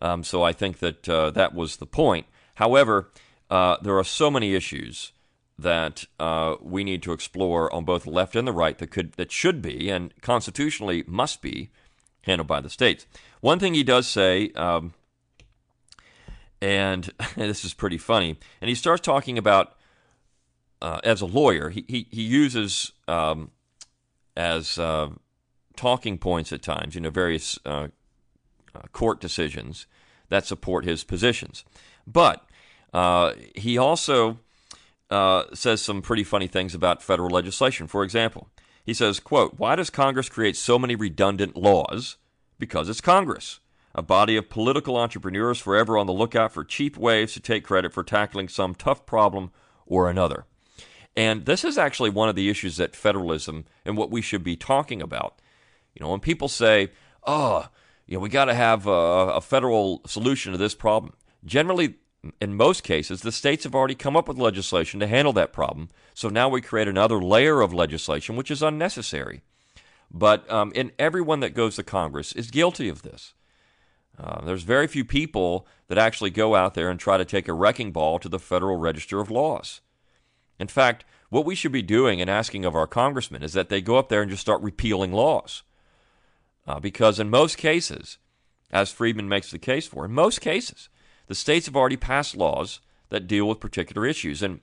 Um, 0.00 0.24
so 0.24 0.42
I 0.42 0.52
think 0.52 0.80
that 0.80 1.08
uh, 1.08 1.30
that 1.30 1.54
was 1.54 1.76
the 1.76 1.86
point. 1.86 2.26
However, 2.56 3.12
uh, 3.48 3.76
there 3.80 3.96
are 3.96 4.02
so 4.02 4.32
many 4.32 4.56
issues 4.56 5.12
that 5.56 6.06
uh, 6.18 6.56
we 6.60 6.82
need 6.82 7.04
to 7.04 7.12
explore 7.12 7.72
on 7.72 7.84
both 7.84 8.02
the 8.02 8.10
left 8.10 8.34
and 8.34 8.48
the 8.48 8.52
right 8.52 8.76
that 8.78 8.90
could 8.90 9.12
that 9.12 9.30
should 9.30 9.62
be 9.62 9.90
and 9.90 10.12
constitutionally 10.22 11.04
must 11.06 11.40
be 11.40 11.70
handled 12.22 12.48
by 12.48 12.60
the 12.60 12.68
states. 12.68 13.06
One 13.40 13.60
thing 13.60 13.74
he 13.74 13.84
does 13.84 14.08
say, 14.08 14.50
um, 14.56 14.92
and 16.60 17.12
this 17.36 17.64
is 17.64 17.74
pretty 17.74 17.98
funny, 17.98 18.40
and 18.60 18.68
he 18.68 18.74
starts 18.74 19.02
talking 19.02 19.38
about 19.38 19.76
uh, 20.82 21.00
as 21.04 21.20
a 21.20 21.26
lawyer, 21.26 21.70
he 21.70 21.84
he, 21.86 22.08
he 22.10 22.22
uses 22.22 22.90
um, 23.06 23.52
as 24.36 24.80
uh, 24.80 25.10
talking 25.76 26.18
points 26.18 26.52
at 26.52 26.62
times, 26.62 26.94
you 26.94 27.00
know, 27.00 27.10
various 27.10 27.58
uh, 27.64 27.88
uh, 28.74 28.80
court 28.92 29.20
decisions 29.20 29.86
that 30.28 30.46
support 30.46 30.84
his 30.84 31.04
positions. 31.04 31.64
But 32.06 32.46
Uh, 32.94 33.34
he 33.56 33.76
also 33.76 34.38
uh, 35.10 35.42
says 35.52 35.82
some 35.82 36.00
pretty 36.00 36.24
funny 36.24 36.46
things 36.46 36.74
about 36.74 37.02
federal 37.02 37.28
legislation. 37.28 37.88
For 37.88 38.04
example, 38.04 38.46
he 38.86 38.94
says, 38.94 39.18
quote, 39.20 39.58
Why 39.58 39.74
does 39.74 39.90
Congress 39.90 40.28
create 40.28 40.56
so 40.56 40.78
many 40.78 40.94
redundant 40.94 41.56
laws? 41.56 42.18
Because 42.56 42.88
it's 42.88 43.00
Congress, 43.00 43.60
a 43.94 44.02
body 44.02 44.36
of 44.36 44.48
political 44.48 44.96
entrepreneurs 44.96 45.58
forever 45.58 45.98
on 45.98 46.06
the 46.06 46.12
lookout 46.12 46.52
for 46.52 46.64
cheap 46.64 46.96
ways 46.96 47.32
to 47.32 47.40
take 47.40 47.64
credit 47.64 47.92
for 47.92 48.04
tackling 48.04 48.48
some 48.48 48.74
tough 48.76 49.04
problem 49.06 49.50
or 49.86 50.08
another. 50.08 50.44
And 51.16 51.46
this 51.46 51.64
is 51.64 51.76
actually 51.76 52.10
one 52.10 52.28
of 52.28 52.36
the 52.36 52.48
issues 52.48 52.76
that 52.76 52.94
federalism 52.96 53.64
and 53.84 53.96
what 53.96 54.10
we 54.12 54.22
should 54.22 54.44
be 54.44 54.56
talking 54.56 55.02
about. 55.02 55.40
You 55.94 56.04
know, 56.04 56.10
when 56.10 56.20
people 56.20 56.48
say, 56.48 56.90
oh, 57.24 57.68
you 58.06 58.14
know, 58.14 58.20
we 58.20 58.28
got 58.28 58.46
to 58.46 58.54
have 58.54 58.86
a, 58.86 58.90
a 58.90 59.40
federal 59.40 60.02
solution 60.06 60.52
to 60.52 60.58
this 60.58 60.74
problem, 60.74 61.14
generally, 61.44 61.94
in 62.40 62.56
most 62.56 62.82
cases, 62.82 63.20
the 63.20 63.32
states 63.32 63.64
have 63.64 63.74
already 63.74 63.94
come 63.94 64.16
up 64.16 64.28
with 64.28 64.38
legislation 64.38 65.00
to 65.00 65.06
handle 65.06 65.32
that 65.34 65.52
problem. 65.52 65.88
So 66.14 66.28
now 66.28 66.48
we 66.48 66.60
create 66.60 66.88
another 66.88 67.22
layer 67.22 67.60
of 67.60 67.72
legislation, 67.72 68.36
which 68.36 68.50
is 68.50 68.62
unnecessary. 68.62 69.42
But 70.10 70.50
um, 70.50 70.72
and 70.74 70.92
everyone 70.98 71.40
that 71.40 71.54
goes 71.54 71.76
to 71.76 71.82
Congress 71.82 72.32
is 72.32 72.50
guilty 72.50 72.88
of 72.88 73.02
this. 73.02 73.34
Uh, 74.16 74.44
there's 74.44 74.62
very 74.62 74.86
few 74.86 75.04
people 75.04 75.66
that 75.88 75.98
actually 75.98 76.30
go 76.30 76.54
out 76.54 76.74
there 76.74 76.88
and 76.88 77.00
try 77.00 77.16
to 77.16 77.24
take 77.24 77.48
a 77.48 77.52
wrecking 77.52 77.90
ball 77.90 78.18
to 78.20 78.28
the 78.28 78.38
Federal 78.38 78.76
Register 78.76 79.20
of 79.20 79.30
Laws. 79.30 79.80
In 80.58 80.68
fact, 80.68 81.04
what 81.30 81.44
we 81.44 81.56
should 81.56 81.72
be 81.72 81.82
doing 81.82 82.20
and 82.20 82.30
asking 82.30 82.64
of 82.64 82.76
our 82.76 82.86
congressmen 82.86 83.42
is 83.42 83.54
that 83.54 83.68
they 83.68 83.80
go 83.80 83.96
up 83.96 84.08
there 84.08 84.22
and 84.22 84.30
just 84.30 84.42
start 84.42 84.62
repealing 84.62 85.12
laws. 85.12 85.64
Uh, 86.66 86.80
because 86.80 87.20
in 87.20 87.28
most 87.28 87.58
cases, 87.58 88.18
as 88.70 88.90
Freedman 88.90 89.28
makes 89.28 89.50
the 89.50 89.58
case 89.58 89.86
for, 89.86 90.04
in 90.04 90.12
most 90.12 90.40
cases, 90.40 90.88
the 91.26 91.34
states 91.34 91.66
have 91.66 91.76
already 91.76 91.96
passed 91.96 92.36
laws 92.36 92.80
that 93.10 93.26
deal 93.26 93.46
with 93.46 93.60
particular 93.60 94.06
issues. 94.06 94.42
And 94.42 94.60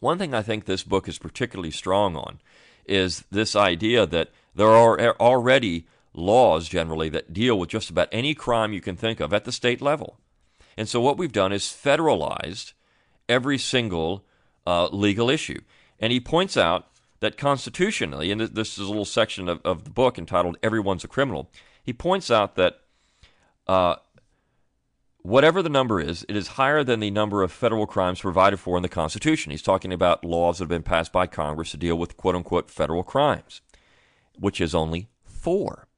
one 0.00 0.18
thing 0.18 0.34
I 0.34 0.42
think 0.42 0.64
this 0.64 0.82
book 0.82 1.08
is 1.08 1.18
particularly 1.18 1.70
strong 1.70 2.16
on 2.16 2.40
is 2.86 3.24
this 3.30 3.54
idea 3.54 4.06
that 4.06 4.30
there 4.54 4.68
are 4.68 5.16
already 5.20 5.86
laws 6.14 6.68
generally 6.68 7.08
that 7.10 7.32
deal 7.32 7.58
with 7.58 7.68
just 7.68 7.90
about 7.90 8.08
any 8.10 8.34
crime 8.34 8.72
you 8.72 8.80
can 8.80 8.96
think 8.96 9.20
of 9.20 9.32
at 9.32 9.44
the 9.44 9.52
state 9.52 9.80
level. 9.80 10.18
And 10.76 10.88
so 10.88 11.00
what 11.00 11.18
we've 11.18 11.32
done 11.32 11.52
is 11.52 11.64
federalized 11.64 12.72
every 13.28 13.58
single 13.58 14.24
uh, 14.66 14.88
legal 14.88 15.30
issue. 15.30 15.60
And 16.00 16.12
he 16.12 16.20
points 16.20 16.56
out 16.56 16.88
that 17.20 17.36
constitutionally, 17.36 18.30
and 18.30 18.40
this 18.40 18.78
is 18.78 18.84
a 18.84 18.88
little 18.88 19.04
section 19.04 19.48
of, 19.48 19.60
of 19.64 19.84
the 19.84 19.90
book 19.90 20.18
entitled 20.18 20.56
Everyone's 20.62 21.04
a 21.04 21.08
Criminal, 21.08 21.50
he 21.82 21.92
points 21.92 22.30
out 22.30 22.54
that 22.56 22.80
uh, 23.66 23.96
whatever 25.22 25.62
the 25.62 25.68
number 25.68 26.00
is, 26.00 26.24
it 26.28 26.36
is 26.36 26.48
higher 26.48 26.84
than 26.84 27.00
the 27.00 27.10
number 27.10 27.42
of 27.42 27.52
federal 27.52 27.86
crimes 27.86 28.20
provided 28.20 28.58
for 28.58 28.76
in 28.76 28.82
the 28.82 28.88
Constitution. 28.88 29.50
He's 29.50 29.62
talking 29.62 29.92
about 29.92 30.24
laws 30.24 30.58
that 30.58 30.64
have 30.64 30.68
been 30.68 30.82
passed 30.82 31.12
by 31.12 31.26
Congress 31.26 31.72
to 31.72 31.76
deal 31.76 31.96
with 31.96 32.16
quote 32.16 32.34
unquote 32.34 32.70
federal 32.70 33.02
crimes, 33.02 33.60
which 34.38 34.60
is 34.60 34.74
only 34.74 35.08
four. 35.24 35.88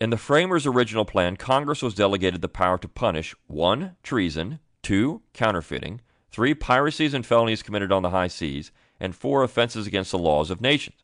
In 0.00 0.10
the 0.10 0.16
framers' 0.16 0.66
original 0.66 1.04
plan, 1.04 1.36
Congress 1.36 1.82
was 1.82 1.94
delegated 1.94 2.40
the 2.40 2.48
power 2.48 2.78
to 2.78 2.88
punish 2.88 3.34
1. 3.48 3.96
treason, 4.02 4.58
2. 4.82 5.20
counterfeiting, 5.34 6.00
3. 6.30 6.54
piracies 6.54 7.12
and 7.12 7.26
felonies 7.26 7.62
committed 7.62 7.92
on 7.92 8.02
the 8.02 8.08
high 8.08 8.28
seas, 8.28 8.70
and 9.00 9.14
4. 9.14 9.42
offenses 9.42 9.86
against 9.86 10.10
the 10.10 10.18
laws 10.18 10.50
of 10.50 10.60
nations. 10.60 10.96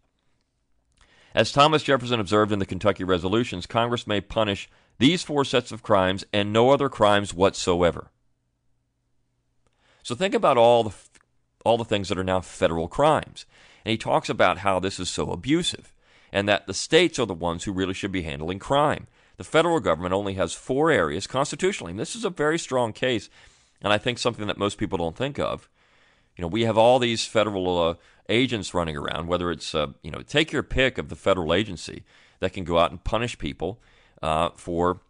As 1.35 1.53
Thomas 1.53 1.83
Jefferson 1.83 2.21
observed 2.21 2.53
in 2.53 2.59
the 2.59 2.67
Kentucky 2.67 3.05
resolutions, 3.05 3.67
Congress 3.67 4.07
may 4.07 4.21
punish 4.21 4.69
these 4.99 5.23
four 5.23 5.45
sets 5.45 5.73
of 5.73 5.83
crimes 5.83 6.25
and 6.33 6.53
no 6.53 6.71
other 6.71 6.88
crimes 6.88 7.35
whatsoever. 7.35 8.11
So 10.03 10.15
think 10.15 10.35
about 10.35 10.57
all 10.57 10.85
the 10.85 10.95
all 11.65 11.76
the 11.76 11.85
things 11.85 12.09
that 12.09 12.19
are 12.19 12.25
now 12.25 12.41
federal 12.41 12.87
crimes. 12.87 13.45
And 13.85 13.91
he 13.91 13.99
talks 13.99 14.29
about 14.29 14.59
how 14.59 14.79
this 14.79 15.00
is 15.00 15.11
so 15.11 15.32
abusive 15.32 15.93
and 16.32 16.49
that 16.49 16.67
the 16.67 16.75
states 16.75 17.19
are 17.19 17.26
the 17.26 17.35
ones 17.35 17.65
who 17.65 17.73
really 17.73 17.93
should 17.93 18.13
be 18.13 18.23
handling 18.23 18.61
crime. 18.61 19.09
The 19.37 19.45
federal 19.45 19.80
government 19.80 20.15
only 20.15 20.35
has 20.35 20.54
four 20.54 20.91
areas 20.91 21.26
constitutionally. 21.26 21.91
And 21.91 22.00
this 22.00 22.17
is 22.17 22.25
a 22.25 22.30
very 22.30 22.59
strong 22.59 22.93
case, 22.93 23.28
and 23.82 23.93
I 23.93 23.99
think 23.99 24.19
something 24.19 24.47
that 24.47 24.59
most 24.59 24.78
people 24.78 24.97
don't 24.97 25.17
think 25.17 25.39
of. 25.39 25.69
You 26.36 26.42
know, 26.42 26.49
we 26.49 26.64
have 26.64 26.76
all 26.76 26.99
these 26.99 27.25
federal 27.25 27.82
uh, 27.82 27.94
agents 28.28 28.75
running 28.75 28.96
around, 28.96 29.26
whether 29.26 29.50
it's, 29.50 29.75
uh, 29.75 29.88
you 30.02 30.10
know, 30.10 30.22
take 30.22 30.52
your 30.52 30.62
pick 30.62 30.99
of 30.99 31.08
the 31.08 31.16
federal 31.16 31.54
agency 31.54 32.04
that 32.40 32.52
can 32.52 32.64
go 32.64 32.78
out 32.78 32.90
and 32.90 33.02
punish 33.02 33.38
people 33.38 33.80
uh, 34.22 34.50
for 34.54 35.00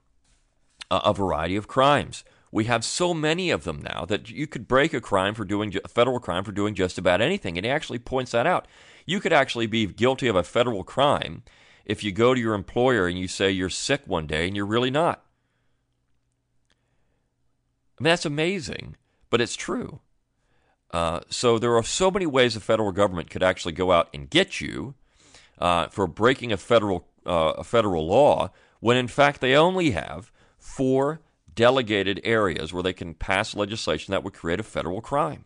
a, 0.90 0.96
a 0.96 1.14
variety 1.14 1.56
of 1.56 1.66
crimes. 1.68 2.24
We 2.52 2.64
have 2.64 2.84
so 2.84 3.12
many 3.12 3.50
of 3.50 3.64
them 3.64 3.82
now 3.82 4.04
that 4.06 4.30
you 4.30 4.46
could 4.46 4.68
break 4.68 4.94
a 4.94 5.00
crime 5.00 5.34
for 5.34 5.44
doing 5.44 5.74
a 5.84 5.88
federal 5.88 6.20
crime 6.20 6.44
for 6.44 6.52
doing 6.52 6.74
just 6.74 6.96
about 6.96 7.20
anything. 7.20 7.58
And 7.58 7.66
he 7.66 7.70
actually 7.70 7.98
points 7.98 8.30
that 8.32 8.46
out. 8.46 8.66
You 9.04 9.20
could 9.20 9.32
actually 9.32 9.66
be 9.66 9.86
guilty 9.86 10.28
of 10.28 10.36
a 10.36 10.42
federal 10.42 10.84
crime 10.84 11.42
if 11.84 12.02
you 12.02 12.12
go 12.12 12.34
to 12.34 12.40
your 12.40 12.54
employer 12.54 13.06
and 13.06 13.18
you 13.18 13.28
say 13.28 13.50
you're 13.50 13.68
sick 13.68 14.02
one 14.06 14.26
day 14.26 14.46
and 14.46 14.56
you're 14.56 14.64
really 14.64 14.90
not. 14.90 15.24
I 17.98 18.02
mean, 18.02 18.10
that's 18.10 18.26
amazing, 18.26 18.96
but 19.30 19.40
it's 19.40 19.56
true. 19.56 20.00
Uh, 20.90 21.20
so 21.29 21.59
there 21.59 21.77
are 21.77 21.83
so 21.83 22.11
many 22.11 22.27
ways 22.27 22.55
the 22.55 22.61
federal 22.61 22.92
government 22.92 23.31
could 23.31 23.42
actually 23.42 23.72
go 23.72 23.92
out 23.92 24.09
and 24.14 24.31
get 24.31 24.61
you 24.61 24.94
uh, 25.59 25.88
for 25.88 26.07
breaking 26.07 26.53
a 26.53 26.57
federal 26.57 27.09
uh, 27.27 27.55
a 27.59 27.64
federal 27.64 28.07
law 28.07 28.51
when 28.79 28.96
in 28.96 29.09
fact 29.09 29.40
they 29.40 29.57
only 29.57 29.90
have 29.90 30.31
four 30.59 31.20
delegated 31.55 32.20
areas 32.22 32.72
where 32.72 32.83
they 32.83 32.92
can 32.92 33.14
pass 33.14 33.57
legislation 33.57 34.12
that 34.12 34.22
would 34.22 34.35
create 34.35 34.61
a 34.61 34.62
federal 34.62 35.01
crime. 35.01 35.44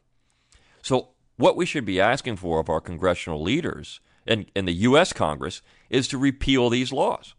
So 0.82 1.10
what 1.36 1.56
we 1.56 1.64
should 1.64 1.86
be 1.86 2.00
asking 2.00 2.36
for 2.36 2.60
of 2.60 2.68
our 2.68 2.80
congressional 2.80 3.40
leaders 3.40 4.00
and 4.26 4.50
in 4.54 4.66
the 4.66 4.72
U.S. 4.72 5.12
Congress 5.12 5.62
is 5.88 6.06
to 6.08 6.18
repeal 6.18 6.68
these 6.68 6.92
laws. 6.92 7.34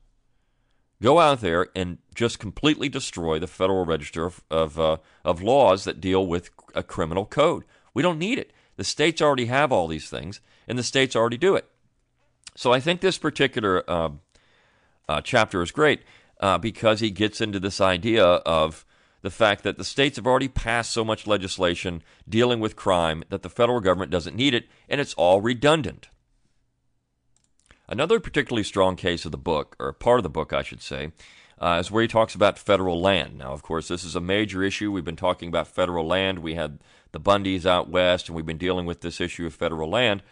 Go 1.02 1.20
out 1.20 1.42
there 1.42 1.68
and 1.76 1.98
just 2.14 2.40
completely 2.40 2.90
destroy 2.90 3.40
the 3.40 3.48
Federal 3.48 3.86
Register 3.86 4.26
of, 4.26 4.44
of, 4.52 4.80
uh, 4.80 4.98
of 5.26 5.42
laws 5.42 5.84
that 5.84 6.00
deal 6.00 6.26
with 6.26 6.52
a 6.76 6.84
criminal 6.84 7.26
code. 7.26 7.64
We 7.94 8.02
don't 8.02 8.20
need 8.20 8.38
it. 8.38 8.52
The 8.78 8.84
states 8.84 9.22
already 9.22 9.46
have 9.46 9.72
all 9.72 9.88
these 9.88 10.10
things, 10.10 10.42
and 10.68 10.78
the 10.78 10.84
states 10.84 11.16
already 11.16 11.38
do 11.38 11.56
it. 11.56 11.70
So 12.56 12.72
I 12.72 12.80
think 12.80 13.02
this 13.02 13.18
particular 13.18 13.90
uh, 13.90 14.10
uh, 15.08 15.22
chapter 15.22 15.62
is 15.62 15.72
great 15.72 16.02
uh, 16.40 16.58
because 16.58 17.00
he 17.00 17.12
gets 17.12 17.42
into 17.42 17.60
this 17.60 17.80
idea 17.80 18.26
of 18.26 18.86
the 19.22 19.30
fact 19.30 19.64
that 19.64 19.78
the 19.78 19.84
states 19.84 20.16
have 20.16 20.26
already 20.26 20.48
passed 20.48 20.92
so 20.92 21.06
much 21.06 21.28
legislation 21.28 22.02
dealing 22.28 22.60
with 22.60 22.76
crime 22.76 23.24
that 23.30 23.44
the 23.44 23.50
federal 23.50 23.80
government 23.80 24.12
doesn't 24.12 24.36
need 24.36 24.54
it, 24.54 24.68
and 24.90 25.00
it's 25.00 25.14
all 25.14 25.42
redundant. 25.42 26.10
Another 27.88 28.20
particularly 28.20 28.64
strong 28.64 28.96
case 28.96 29.26
of 29.26 29.32
the 29.32 29.38
book, 29.38 29.76
or 29.80 29.94
part 29.94 30.20
of 30.20 30.24
the 30.24 30.30
book, 30.30 30.54
I 30.54 30.64
should 30.64 30.82
say, 30.82 31.12
uh, 31.60 31.78
is 31.80 31.92
where 31.92 32.02
he 32.02 32.08
talks 32.08 32.34
about 32.34 32.58
federal 32.58 33.00
land. 33.00 33.38
Now, 33.38 33.52
of 33.52 33.62
course, 33.62 33.88
this 33.88 34.04
is 34.04 34.16
a 34.16 34.22
major 34.22 34.64
issue. 34.64 34.92
We've 34.92 35.06
been 35.06 35.16
talking 35.16 35.50
about 35.50 35.68
federal 35.68 36.08
land. 36.08 36.40
We 36.40 36.56
had 36.56 36.80
the 37.12 37.20
Bundys 37.20 37.66
out 37.66 37.90
west, 37.90 38.28
and 38.28 38.36
we've 38.36 38.46
been 38.46 38.58
dealing 38.58 38.86
with 38.86 39.02
this 39.02 39.20
issue 39.20 39.46
of 39.46 39.54
federal 39.54 39.90
land. 39.90 40.24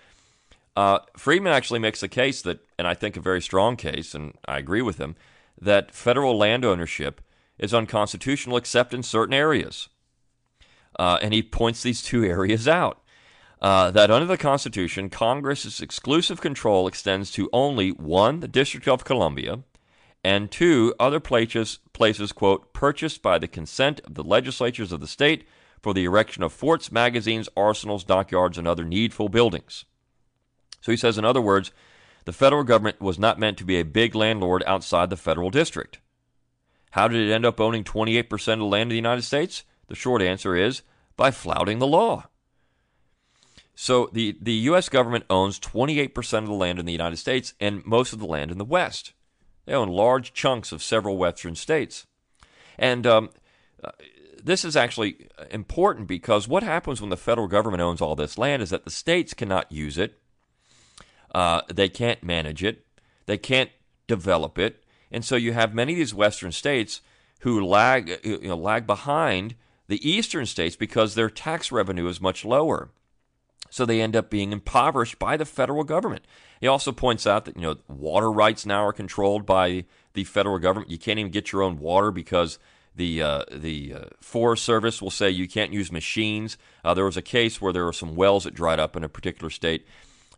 Uh, 0.76 1.00
Freedman 1.18 1.54
actually 1.54 1.80
makes 1.80 2.02
a 2.04 2.08
case 2.08 2.42
that, 2.44 2.60
and 2.78 2.88
I 2.88 2.94
think 2.94 3.18
a 3.18 3.22
very 3.22 3.42
strong 3.42 3.76
case, 3.76 4.16
and 4.16 4.34
I 4.46 4.58
agree 4.58 4.82
with 4.82 4.98
him, 4.98 5.16
that 5.60 5.94
federal 5.94 6.38
land 6.38 6.64
ownership 6.64 7.22
is 7.58 7.74
unconstitutional 7.74 8.58
except 8.58 8.94
in 8.94 9.04
certain 9.04 9.34
areas. 9.34 9.90
Uh, 10.98 11.20
and 11.22 11.34
he 11.34 11.44
points 11.44 11.84
these 11.84 12.02
two 12.02 12.24
areas 12.26 12.68
out. 12.68 13.02
Uh, 13.62 13.92
that 13.92 14.10
under 14.10 14.26
the 14.26 14.38
Constitution, 14.38 15.10
Congress's 15.10 15.82
exclusive 15.82 16.40
control 16.40 16.88
extends 16.88 17.30
to 17.32 17.50
only 17.52 17.90
one, 17.90 18.40
the 18.40 18.48
District 18.48 18.88
of 18.88 19.04
Columbia, 19.04 19.60
and 20.24 20.50
two, 20.50 20.94
other 20.98 21.20
places, 21.20 21.80
places, 21.92 22.32
quote, 22.32 22.72
purchased 22.74 23.22
by 23.22 23.38
the 23.38 23.50
consent 23.50 24.00
of 24.06 24.14
the 24.14 24.24
legislatures 24.24 24.94
of 24.94 25.02
the 25.02 25.08
state 25.08 25.46
for 25.82 25.94
the 25.94 26.06
erection 26.06 26.44
of 26.44 26.54
forts, 26.54 26.92
magazines, 26.92 27.50
arsenals, 27.56 28.04
dockyards, 28.04 28.58
and 28.58 28.68
other 28.68 28.84
needful 28.84 29.30
buildings. 29.30 29.86
So 30.82 30.92
he 30.92 30.98
says, 30.98 31.18
in 31.18 31.26
other 31.26 31.42
words, 31.42 31.72
the 32.26 32.34
federal 32.34 32.64
government 32.64 33.02
was 33.02 33.18
not 33.18 33.40
meant 33.40 33.58
to 33.58 33.66
be 33.66 33.78
a 33.78 33.86
big 33.86 34.16
landlord 34.16 34.64
outside 34.68 35.10
the 35.10 35.18
federal 35.18 35.50
district. 35.50 36.00
How 36.92 37.08
did 37.08 37.28
it 37.28 37.34
end 37.34 37.46
up 37.46 37.60
owning 37.60 37.84
28% 37.84 38.54
of 38.54 38.60
the 38.60 38.66
land 38.66 38.88
of 38.88 38.92
the 38.92 38.96
United 38.96 39.24
States? 39.24 39.64
The 39.88 39.96
short 39.96 40.22
answer 40.22 40.56
is 40.56 40.82
by 41.16 41.32
flouting 41.32 41.80
the 41.80 41.88
law. 41.88 42.28
So 43.76 44.10
the, 44.12 44.38
the 44.42 44.54
U.S. 44.54 44.90
government 44.90 45.26
owns 45.30 45.60
28% 45.60 46.40
of 46.40 46.48
the 46.48 46.54
land 46.54 46.80
in 46.80 46.86
the 46.86 46.92
United 46.92 47.18
States 47.18 47.54
and 47.60 47.86
most 47.86 48.12
of 48.12 48.20
the 48.20 48.26
land 48.26 48.52
in 48.52 48.58
the 48.58 48.66
West. 48.66 49.14
They 49.66 49.74
own 49.74 49.90
large 49.90 50.34
chunks 50.34 50.72
of 50.72 50.84
several 50.84 51.18
Western 51.18 51.56
states. 51.56 52.06
And 52.78 53.06
um, 53.08 53.30
this 54.44 54.66
is 54.66 54.76
actually 54.76 55.28
important 55.50 56.08
because 56.08 56.48
what 56.48 56.64
happens 56.64 57.02
when 57.02 57.10
the 57.10 57.18
federal 57.18 57.48
government 57.48 57.82
owns 57.82 58.02
all 58.02 58.16
this 58.16 58.38
land 58.38 58.62
is 58.62 58.70
that 58.70 58.86
the 58.86 58.92
states 58.92 59.34
cannot 59.34 59.72
use 59.72 59.98
it, 59.98 60.20
uh, 61.34 61.62
they 61.72 61.90
can't 61.90 62.24
manage 62.24 62.64
it, 62.64 62.86
they 63.26 63.38
can't 63.38 63.70
develop 64.08 64.58
it, 64.58 64.84
and 65.12 65.24
so 65.24 65.36
you 65.36 65.54
have 65.54 65.74
many 65.74 65.94
of 65.94 65.98
these 65.98 66.14
Western 66.14 66.52
states 66.52 67.02
who 67.42 67.66
lag, 67.66 68.20
you 68.24 68.40
know, 68.42 68.56
lag 68.56 68.86
behind 68.86 69.56
the 69.88 70.08
eastern 70.08 70.46
states 70.46 70.76
because 70.76 71.16
their 71.16 71.30
tax 71.30 71.72
revenue 71.72 72.08
is 72.08 72.22
much 72.22 72.46
lower. 72.46 72.90
So 73.72 73.86
they 73.86 74.02
end 74.02 74.16
up 74.16 74.30
being 74.30 74.52
impoverished 74.52 75.20
by 75.20 75.38
the 75.38 75.46
federal 75.46 75.84
government. 75.84 76.26
He 76.60 76.68
also 76.68 76.92
points 76.92 77.28
out 77.28 77.46
that 77.46 77.56
you 77.56 77.62
know 77.62 77.78
water 77.88 78.32
rights 78.32 78.66
now 78.66 78.86
are 78.86 78.94
controlled 78.94 79.46
by 79.46 79.86
the 80.14 80.24
federal 80.24 80.60
government. 80.60 80.92
You 80.92 80.98
can't 80.98 81.20
even 81.20 81.32
get 81.32 81.52
your 81.52 81.62
own 81.62 81.80
water 81.80 82.12
because 82.12 82.60
the 83.00 83.24
uh, 83.24 83.44
the 83.50 83.94
uh, 83.94 84.00
Forest 84.20 84.66
Service 84.66 85.02
will 85.02 85.10
say 85.10 85.30
you 85.30 85.48
can't 85.48 85.72
use 85.72 85.90
machines. 85.90 86.58
Uh, 86.84 86.94
there 86.94 87.06
was 87.06 87.16
a 87.16 87.22
case 87.22 87.62
where 87.62 87.72
there 87.72 87.86
were 87.86 87.94
some 87.94 88.14
wells 88.14 88.44
that 88.44 88.54
dried 88.54 88.78
up 88.78 88.98
in 88.98 89.06
a 89.06 89.10
particular 89.10 89.50
state, 89.50 89.88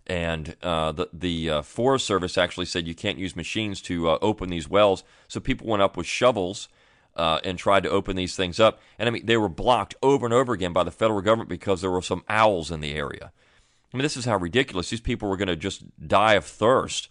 and 0.06 0.56
uh, 0.62 0.92
the 0.92 1.10
the 1.12 1.50
uh, 1.50 1.62
Forest 1.64 2.06
Service 2.06 2.38
actually 2.38 2.68
said 2.68 2.88
you 2.88 2.94
can't 2.94 3.18
use 3.18 3.36
machines 3.36 3.82
to 3.82 4.12
uh, 4.12 4.20
open 4.22 4.50
these 4.50 4.70
wells. 4.70 5.04
So 5.28 5.40
people 5.40 5.68
went 5.68 5.82
up 5.82 5.98
with 5.98 6.06
shovels 6.06 6.70
and 7.16 7.58
tried 7.58 7.84
to 7.84 7.90
open 7.90 8.16
these 8.16 8.36
things 8.36 8.60
up, 8.60 8.80
and 9.00 9.10
I 9.10 9.12
mean 9.12 9.26
they 9.26 9.38
were 9.38 9.50
blocked 9.50 9.96
over 10.04 10.26
and 10.28 10.34
over 10.34 10.54
again 10.54 10.72
by 10.72 10.84
the 10.84 10.92
federal 10.92 11.22
government 11.22 11.50
because 11.50 11.82
there 11.82 11.92
were 11.92 12.04
some 12.04 12.24
owls 12.30 12.70
in 12.70 12.80
the 12.80 12.94
area. 12.94 13.32
I 13.92 13.98
mean 13.98 14.04
this 14.04 14.18
is 14.18 14.26
how 14.26 14.38
ridiculous 14.38 14.92
these 14.92 15.02
people 15.02 15.28
were 15.28 15.38
going 15.38 15.48
to 15.48 15.56
just 15.56 15.84
die 16.08 16.36
of 16.36 16.46
thirst, 16.46 17.10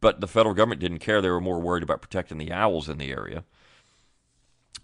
but 0.00 0.20
the 0.20 0.28
federal 0.28 0.54
government 0.54 0.80
didn't 0.80 1.00
care. 1.00 1.20
They 1.20 1.30
were 1.30 1.40
more 1.40 1.60
worried 1.60 1.82
about 1.82 2.00
protecting 2.00 2.38
the 2.38 2.52
owls 2.52 2.88
in 2.88 2.98
the 2.98 3.10
area. 3.10 3.42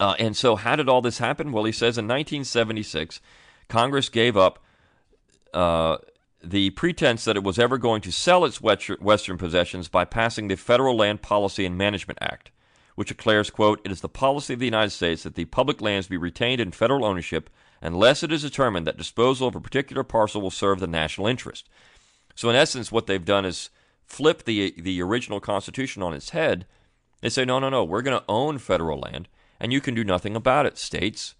Uh, 0.01 0.15
and 0.19 0.35
so, 0.35 0.57
how 0.57 0.77
did 0.77 0.89
all 0.89 1.03
this 1.03 1.19
happen? 1.19 1.53
Well, 1.53 1.65
he 1.65 1.73
says 1.73 1.99
in 1.99 2.07
1976, 2.07 3.21
Congress 3.69 4.09
gave 4.09 4.35
up 4.35 4.59
uh, 5.53 5.99
the 6.43 6.71
pretense 6.71 7.25
that 7.25 7.37
it 7.37 7.45
was 7.45 7.59
ever 7.59 7.77
going 7.77 8.01
to 8.01 8.11
sell 8.11 8.47
its 8.47 8.63
Western 8.63 9.37
possessions 9.37 9.89
by 9.89 10.07
passing 10.07 10.49
the 10.49 10.57
Federal 10.57 10.97
Land 10.97 11.21
Policy 11.21 11.67
and 11.67 11.77
Management 11.77 12.19
Act, 12.23 12.51
which 12.95 13.09
declares, 13.09 13.51
quote, 13.51 13.79
it 13.85 13.93
is 13.93 14.01
the 14.01 14.09
policy 14.09 14.55
of 14.55 14.59
the 14.59 14.65
United 14.65 14.91
States 14.91 15.23
that 15.25 15.35
the 15.35 15.45
public 15.45 15.83
lands 15.83 16.09
be 16.09 16.17
retained 16.17 16.63
in 16.63 16.73
federal 16.73 17.05
ownership 17.05 17.51
unless 17.83 18.23
it 18.23 18.33
is 18.33 18.41
determined 18.41 18.87
that 18.87 18.97
disposal 18.97 19.49
of 19.49 19.55
a 19.55 19.61
particular 19.61 20.03
parcel 20.03 20.41
will 20.41 20.51
serve 20.51 20.81
the 20.81 20.87
national 20.87 21.27
interest. 21.27 21.69
So, 22.35 22.49
in 22.49 22.57
essence, 22.57 22.91
what 22.91 23.07
they've 23.07 23.23
done 23.23 23.45
is 23.45 23.69
flip 24.07 24.45
the, 24.45 24.75
the 24.79 25.03
original 25.03 25.41
Constitution 25.41 26.03
on 26.03 26.15
its 26.15 26.31
head. 26.31 26.65
They 27.21 27.29
say, 27.29 27.45
no, 27.45 27.59
no, 27.59 27.69
no, 27.69 27.85
we're 27.85 28.01
going 28.01 28.19
to 28.19 28.25
own 28.31 28.57
federal 28.57 28.99
land 28.99 29.29
and 29.61 29.73
you 29.73 29.81
can 29.81 29.95
do 29.95 30.05
nothing 30.05 30.35
about 30.35 30.67
it, 30.67 30.79
states. 30.79 31.35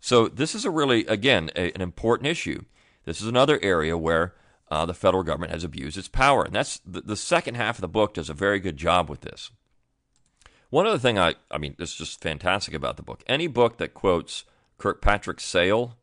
So, 0.00 0.26
this 0.26 0.54
is 0.54 0.64
a 0.64 0.70
really, 0.70 1.06
again, 1.06 1.50
a, 1.54 1.72
an 1.72 1.80
important 1.80 2.26
issue. 2.26 2.64
This 3.04 3.20
is 3.20 3.28
another 3.28 3.60
area 3.62 3.96
where 3.96 4.34
uh, 4.72 4.86
the 4.86 4.94
federal 4.94 5.22
government 5.22 5.52
has 5.52 5.64
abused 5.64 5.98
its 5.98 6.08
power. 6.08 6.44
And 6.44 6.54
that's 6.54 6.78
the, 6.78 7.02
the 7.02 7.16
second 7.16 7.56
half 7.56 7.76
of 7.76 7.82
the 7.82 7.88
book 7.88 8.14
does 8.14 8.30
a 8.30 8.34
very 8.34 8.58
good 8.58 8.78
job 8.78 9.10
with 9.10 9.20
this. 9.20 9.50
One 10.70 10.86
other 10.86 10.98
thing 10.98 11.18
I, 11.18 11.34
I 11.50 11.58
mean, 11.58 11.74
this 11.78 11.90
is 11.90 11.96
just 11.96 12.22
fantastic 12.22 12.72
about 12.72 12.96
the 12.96 13.02
book. 13.02 13.22
Any 13.26 13.46
book 13.46 13.76
that 13.76 13.92
quotes 13.92 14.44
Kirkpatrick 14.78 15.40
Sale 15.40 15.98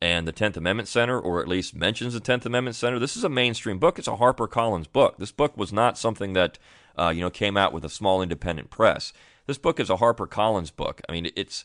and 0.00 0.28
the 0.28 0.32
10th 0.32 0.56
Amendment 0.56 0.88
Center, 0.88 1.18
or 1.18 1.42
at 1.42 1.48
least 1.48 1.74
mentions 1.74 2.14
the 2.14 2.20
10th 2.20 2.46
Amendment 2.46 2.76
Center, 2.76 3.00
this 3.00 3.16
is 3.16 3.24
a 3.24 3.28
mainstream 3.28 3.80
book. 3.80 3.98
It's 3.98 4.06
a 4.06 4.16
Harper 4.16 4.46
Collins 4.46 4.86
book. 4.86 5.18
This 5.18 5.32
book 5.32 5.56
was 5.56 5.72
not 5.72 5.98
something 5.98 6.32
that, 6.34 6.60
uh, 6.96 7.08
you 7.08 7.20
know, 7.20 7.30
came 7.30 7.56
out 7.56 7.72
with 7.72 7.84
a 7.84 7.90
small 7.90 8.22
independent 8.22 8.70
press. 8.70 9.12
This 9.50 9.58
book 9.58 9.80
is 9.80 9.90
a 9.90 9.96
Harper 9.96 10.28
Collins 10.28 10.70
book. 10.70 11.00
I 11.08 11.12
mean, 11.12 11.32
it's 11.34 11.64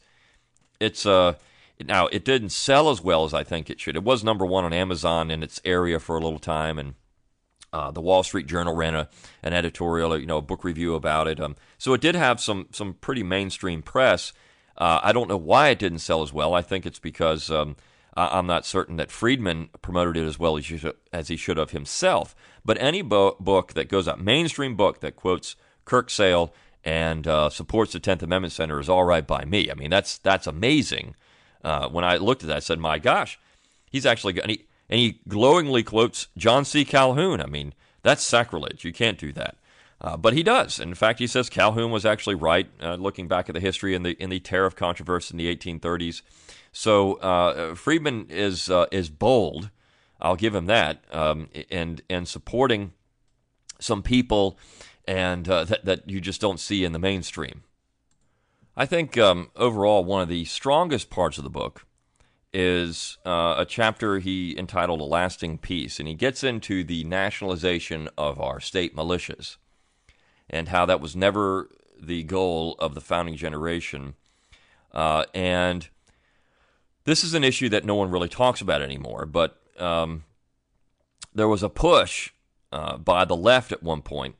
it's 0.79 1.05
uh 1.05 1.35
now 1.85 2.07
it 2.07 2.25
didn't 2.25 2.49
sell 2.49 2.89
as 2.89 2.99
well 2.99 3.25
as 3.25 3.33
I 3.35 3.43
think 3.43 3.69
it 3.69 3.79
should. 3.79 3.95
It 3.95 4.03
was 4.03 4.23
number 4.23 4.43
one 4.43 4.65
on 4.65 4.73
Amazon 4.73 5.29
in 5.29 5.43
its 5.43 5.61
area 5.63 5.99
for 5.99 6.17
a 6.17 6.19
little 6.19 6.39
time, 6.39 6.79
and 6.79 6.95
uh, 7.71 7.91
the 7.91 8.01
Wall 8.01 8.23
Street 8.23 8.47
Journal 8.47 8.73
ran 8.73 8.95
a 8.95 9.07
an 9.43 9.53
editorial, 9.53 10.17
you 10.19 10.25
know, 10.25 10.37
a 10.37 10.41
book 10.41 10.63
review 10.63 10.95
about 10.95 11.27
it. 11.27 11.39
Um, 11.39 11.55
so 11.77 11.93
it 11.93 12.01
did 12.01 12.15
have 12.15 12.41
some 12.41 12.69
some 12.71 12.95
pretty 12.95 13.21
mainstream 13.21 13.83
press. 13.83 14.33
Uh, 14.75 14.99
I 15.03 15.11
don't 15.11 15.29
know 15.29 15.37
why 15.37 15.69
it 15.69 15.77
didn't 15.77 15.99
sell 15.99 16.23
as 16.23 16.33
well. 16.33 16.55
I 16.55 16.63
think 16.63 16.87
it's 16.87 16.97
because 16.97 17.51
um, 17.51 17.75
I'm 18.17 18.47
not 18.47 18.65
certain 18.65 18.95
that 18.95 19.11
Freedman 19.11 19.69
promoted 19.83 20.17
it 20.17 20.25
as 20.25 20.39
well 20.39 20.57
as, 20.57 20.65
should, 20.65 20.95
as 21.13 21.27
he 21.27 21.37
should 21.37 21.57
have 21.57 21.69
himself. 21.69 22.35
But 22.65 22.81
any 22.81 23.03
bo- 23.03 23.37
book 23.39 23.73
that 23.73 23.89
goes 23.89 24.07
out, 24.07 24.19
mainstream 24.19 24.75
book 24.75 25.01
that 25.01 25.15
quotes 25.15 25.55
Kirk 25.85 26.09
Sale 26.09 26.51
and 26.85 27.27
uh, 27.27 27.49
supports 27.49 27.93
the 27.93 27.99
Tenth 27.99 28.21
Amendment 28.21 28.53
Center 28.53 28.79
is 28.79 28.87
all 28.87 29.03
right 29.03 29.25
by 29.25 29.43
me. 29.43 29.69
I 29.71 29.73
mean, 29.73 29.89
that's 29.89 30.19
that's 30.19 30.47
amazing. 30.47 31.15
Uh, 31.63 31.89
when 31.89 32.05
I 32.05 32.17
looked 32.17 32.43
at 32.43 32.47
that, 32.47 32.57
I 32.57 32.59
said, 32.59 32.79
"My 32.79 32.99
gosh, 32.99 33.39
he's 33.91 34.05
actually." 34.05 34.39
And 34.39 34.51
he, 34.51 34.65
and 34.87 34.99
he 34.99 35.19
glowingly 35.27 35.81
quotes 35.81 36.27
John 36.37 36.63
C. 36.63 36.85
Calhoun. 36.85 37.41
I 37.41 37.47
mean, 37.47 37.73
that's 38.03 38.23
sacrilege. 38.23 38.85
You 38.85 38.93
can't 38.93 39.17
do 39.17 39.33
that. 39.33 39.57
Uh, 39.99 40.15
but 40.15 40.33
he 40.33 40.43
does. 40.43 40.79
In 40.79 40.93
fact, 40.93 41.17
he 41.17 41.25
says 41.25 41.49
Calhoun 41.49 41.89
was 41.89 42.05
actually 42.05 42.35
right. 42.35 42.67
Uh, 42.79 42.95
looking 42.95 43.27
back 43.27 43.49
at 43.49 43.55
the 43.55 43.59
history 43.59 43.95
in 43.95 44.03
the 44.03 44.11
in 44.21 44.29
the 44.29 44.39
tariff 44.39 44.75
controversy 44.75 45.33
in 45.33 45.37
the 45.37 45.55
1830s, 45.55 46.21
so 46.71 47.15
uh, 47.15 47.73
Freedman 47.73 48.27
is 48.29 48.69
uh, 48.69 48.85
is 48.91 49.09
bold. 49.09 49.71
I'll 50.21 50.35
give 50.35 50.53
him 50.53 50.67
that. 50.67 51.03
Um, 51.11 51.49
and 51.71 52.01
and 52.09 52.27
supporting 52.27 52.93
some 53.79 54.03
people 54.03 54.59
and 55.07 55.47
uh, 55.47 55.63
that, 55.65 55.85
that 55.85 56.09
you 56.09 56.19
just 56.19 56.41
don't 56.41 56.59
see 56.59 56.83
in 56.83 56.91
the 56.91 56.99
mainstream. 56.99 57.63
I 58.77 58.85
think 58.85 59.17
um, 59.17 59.51
overall, 59.55 60.03
one 60.03 60.21
of 60.21 60.29
the 60.29 60.45
strongest 60.45 61.09
parts 61.09 61.37
of 61.37 61.43
the 61.43 61.49
book 61.49 61.85
is 62.53 63.17
uh, 63.25 63.55
a 63.57 63.65
chapter 63.65 64.19
he 64.19 64.57
entitled 64.57 64.99
A 65.01 65.03
Lasting 65.03 65.57
Peace, 65.57 65.99
and 65.99 66.07
he 66.07 66.13
gets 66.13 66.43
into 66.43 66.83
the 66.83 67.03
nationalization 67.03 68.09
of 68.17 68.39
our 68.39 68.59
state 68.59 68.95
militias 68.95 69.57
and 70.49 70.69
how 70.69 70.85
that 70.85 71.01
was 71.01 71.15
never 71.15 71.69
the 71.99 72.23
goal 72.23 72.75
of 72.79 72.95
the 72.95 73.01
founding 73.01 73.35
generation. 73.35 74.15
Uh, 74.93 75.25
and 75.33 75.89
this 77.05 77.23
is 77.23 77.33
an 77.33 77.43
issue 77.43 77.69
that 77.69 77.85
no 77.85 77.95
one 77.95 78.11
really 78.11 78.29
talks 78.29 78.61
about 78.61 78.81
anymore, 78.81 79.25
but 79.25 79.61
um, 79.79 80.23
there 81.33 81.47
was 81.47 81.63
a 81.63 81.69
push 81.69 82.31
uh, 82.71 82.97
by 82.97 83.25
the 83.25 83.35
left 83.35 83.71
at 83.71 83.83
one 83.83 84.01
point 84.01 84.35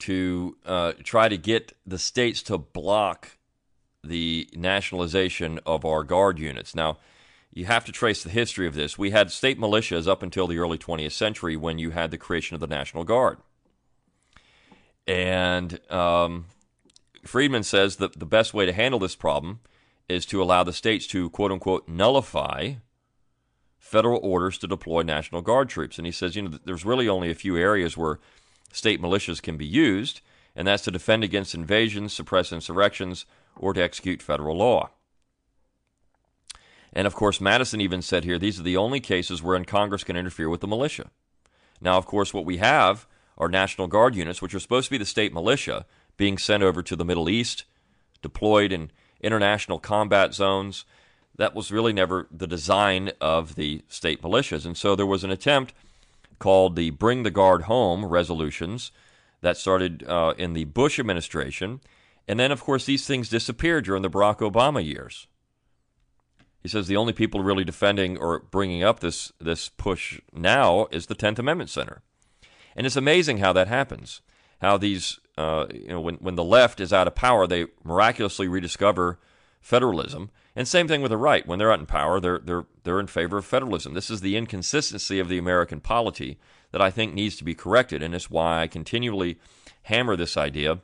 to 0.00 0.56
uh, 0.64 0.92
try 1.02 1.28
to 1.28 1.36
get 1.36 1.72
the 1.86 1.98
states 1.98 2.42
to 2.44 2.58
block 2.58 3.38
the 4.04 4.48
nationalization 4.54 5.58
of 5.66 5.84
our 5.84 6.04
guard 6.04 6.38
units. 6.38 6.74
Now, 6.74 6.98
you 7.52 7.64
have 7.64 7.84
to 7.86 7.92
trace 7.92 8.22
the 8.22 8.30
history 8.30 8.66
of 8.66 8.74
this. 8.74 8.98
We 8.98 9.10
had 9.10 9.30
state 9.30 9.58
militias 9.58 10.06
up 10.06 10.22
until 10.22 10.46
the 10.46 10.58
early 10.58 10.78
20th 10.78 11.12
century 11.12 11.56
when 11.56 11.78
you 11.78 11.90
had 11.90 12.10
the 12.10 12.18
creation 12.18 12.54
of 12.54 12.60
the 12.60 12.66
National 12.66 13.02
Guard. 13.02 13.38
And 15.06 15.80
um, 15.90 16.46
Freedman 17.24 17.62
says 17.62 17.96
that 17.96 18.18
the 18.18 18.26
best 18.26 18.52
way 18.52 18.66
to 18.66 18.72
handle 18.72 19.00
this 19.00 19.16
problem 19.16 19.60
is 20.08 20.26
to 20.26 20.42
allow 20.42 20.64
the 20.64 20.72
states 20.72 21.06
to, 21.08 21.30
quote 21.30 21.50
unquote, 21.50 21.88
nullify 21.88 22.74
federal 23.78 24.20
orders 24.22 24.58
to 24.58 24.66
deploy 24.66 25.02
National 25.02 25.40
Guard 25.42 25.68
troops. 25.68 25.96
And 25.96 26.06
he 26.06 26.12
says, 26.12 26.36
you 26.36 26.42
know, 26.42 26.58
there's 26.64 26.84
really 26.84 27.08
only 27.08 27.30
a 27.30 27.34
few 27.34 27.56
areas 27.56 27.96
where 27.96 28.18
state 28.72 29.00
militias 29.00 29.42
can 29.42 29.56
be 29.56 29.66
used, 29.66 30.20
and 30.54 30.66
that's 30.66 30.84
to 30.84 30.90
defend 30.90 31.24
against 31.24 31.54
invasions, 31.54 32.12
suppress 32.12 32.52
insurrections, 32.52 33.26
or 33.56 33.72
to 33.72 33.82
execute 33.82 34.22
federal 34.22 34.56
law. 34.56 34.90
And 36.92 37.06
of 37.06 37.14
course, 37.14 37.40
Madison 37.40 37.80
even 37.80 38.00
said 38.00 38.24
here 38.24 38.38
these 38.38 38.58
are 38.58 38.64
the 38.64 38.76
only 38.76 39.00
cases 39.00 39.42
wherein 39.42 39.64
Congress 39.64 40.04
can 40.04 40.16
interfere 40.16 40.48
with 40.48 40.60
the 40.60 40.66
militia. 40.66 41.10
Now, 41.80 41.98
of 41.98 42.06
course, 42.06 42.32
what 42.32 42.46
we 42.46 42.56
have 42.56 43.06
are 43.36 43.48
National 43.48 43.86
Guard 43.86 44.14
units, 44.14 44.40
which 44.40 44.54
are 44.54 44.60
supposed 44.60 44.86
to 44.86 44.92
be 44.92 44.98
the 44.98 45.04
state 45.04 45.34
militia, 45.34 45.84
being 46.16 46.38
sent 46.38 46.62
over 46.62 46.82
to 46.82 46.96
the 46.96 47.04
Middle 47.04 47.28
East, 47.28 47.64
deployed 48.22 48.72
in 48.72 48.90
international 49.20 49.78
combat 49.78 50.32
zones. 50.32 50.86
That 51.36 51.54
was 51.54 51.70
really 51.70 51.92
never 51.92 52.28
the 52.30 52.46
design 52.46 53.12
of 53.20 53.56
the 53.56 53.82
state 53.88 54.22
militias. 54.22 54.64
And 54.64 54.76
so 54.76 54.96
there 54.96 55.04
was 55.04 55.22
an 55.22 55.30
attempt 55.30 55.74
called 56.38 56.76
the 56.76 56.90
Bring 56.90 57.22
the 57.22 57.30
Guard 57.30 57.62
Home 57.62 58.04
resolutions 58.04 58.92
that 59.40 59.56
started 59.56 60.04
uh, 60.06 60.34
in 60.38 60.52
the 60.52 60.64
Bush 60.64 60.98
administration. 60.98 61.80
And 62.28 62.40
then, 62.40 62.50
of 62.50 62.62
course, 62.62 62.84
these 62.84 63.06
things 63.06 63.28
disappeared 63.28 63.84
during 63.84 64.02
the 64.02 64.10
Barack 64.10 64.38
Obama 64.38 64.84
years. 64.84 65.26
He 66.62 66.68
says 66.68 66.88
the 66.88 66.96
only 66.96 67.12
people 67.12 67.42
really 67.42 67.62
defending 67.62 68.18
or 68.18 68.40
bringing 68.40 68.82
up 68.82 68.98
this, 69.00 69.32
this 69.40 69.68
push 69.68 70.20
now 70.32 70.88
is 70.90 71.06
the 71.06 71.14
10th 71.14 71.38
Amendment 71.38 71.70
Center. 71.70 72.02
And 72.74 72.86
it's 72.86 72.96
amazing 72.96 73.38
how 73.38 73.52
that 73.52 73.68
happens. 73.68 74.20
How 74.60 74.76
these, 74.76 75.20
uh, 75.38 75.66
you 75.72 75.88
know, 75.88 76.00
when, 76.00 76.16
when 76.16 76.34
the 76.34 76.42
left 76.42 76.80
is 76.80 76.92
out 76.92 77.06
of 77.06 77.14
power, 77.14 77.46
they 77.46 77.66
miraculously 77.84 78.48
rediscover 78.48 79.20
federalism. 79.60 80.30
And 80.56 80.66
same 80.66 80.88
thing 80.88 81.02
with 81.02 81.10
the 81.10 81.18
right. 81.18 81.46
When 81.46 81.58
they're 81.58 81.70
out 81.70 81.80
in 81.80 81.86
power, 81.86 82.18
they're, 82.18 82.38
they're, 82.38 82.64
they're 82.82 82.98
in 82.98 83.06
favor 83.06 83.36
of 83.36 83.44
federalism. 83.44 83.92
This 83.92 84.08
is 84.08 84.22
the 84.22 84.36
inconsistency 84.36 85.18
of 85.18 85.28
the 85.28 85.36
American 85.36 85.80
polity 85.80 86.38
that 86.72 86.80
I 86.80 86.90
think 86.90 87.12
needs 87.12 87.36
to 87.36 87.44
be 87.44 87.54
corrected. 87.54 88.02
And 88.02 88.14
it's 88.14 88.30
why 88.30 88.62
I 88.62 88.66
continually 88.66 89.38
hammer 89.82 90.16
this 90.16 90.36
idea 90.36 90.80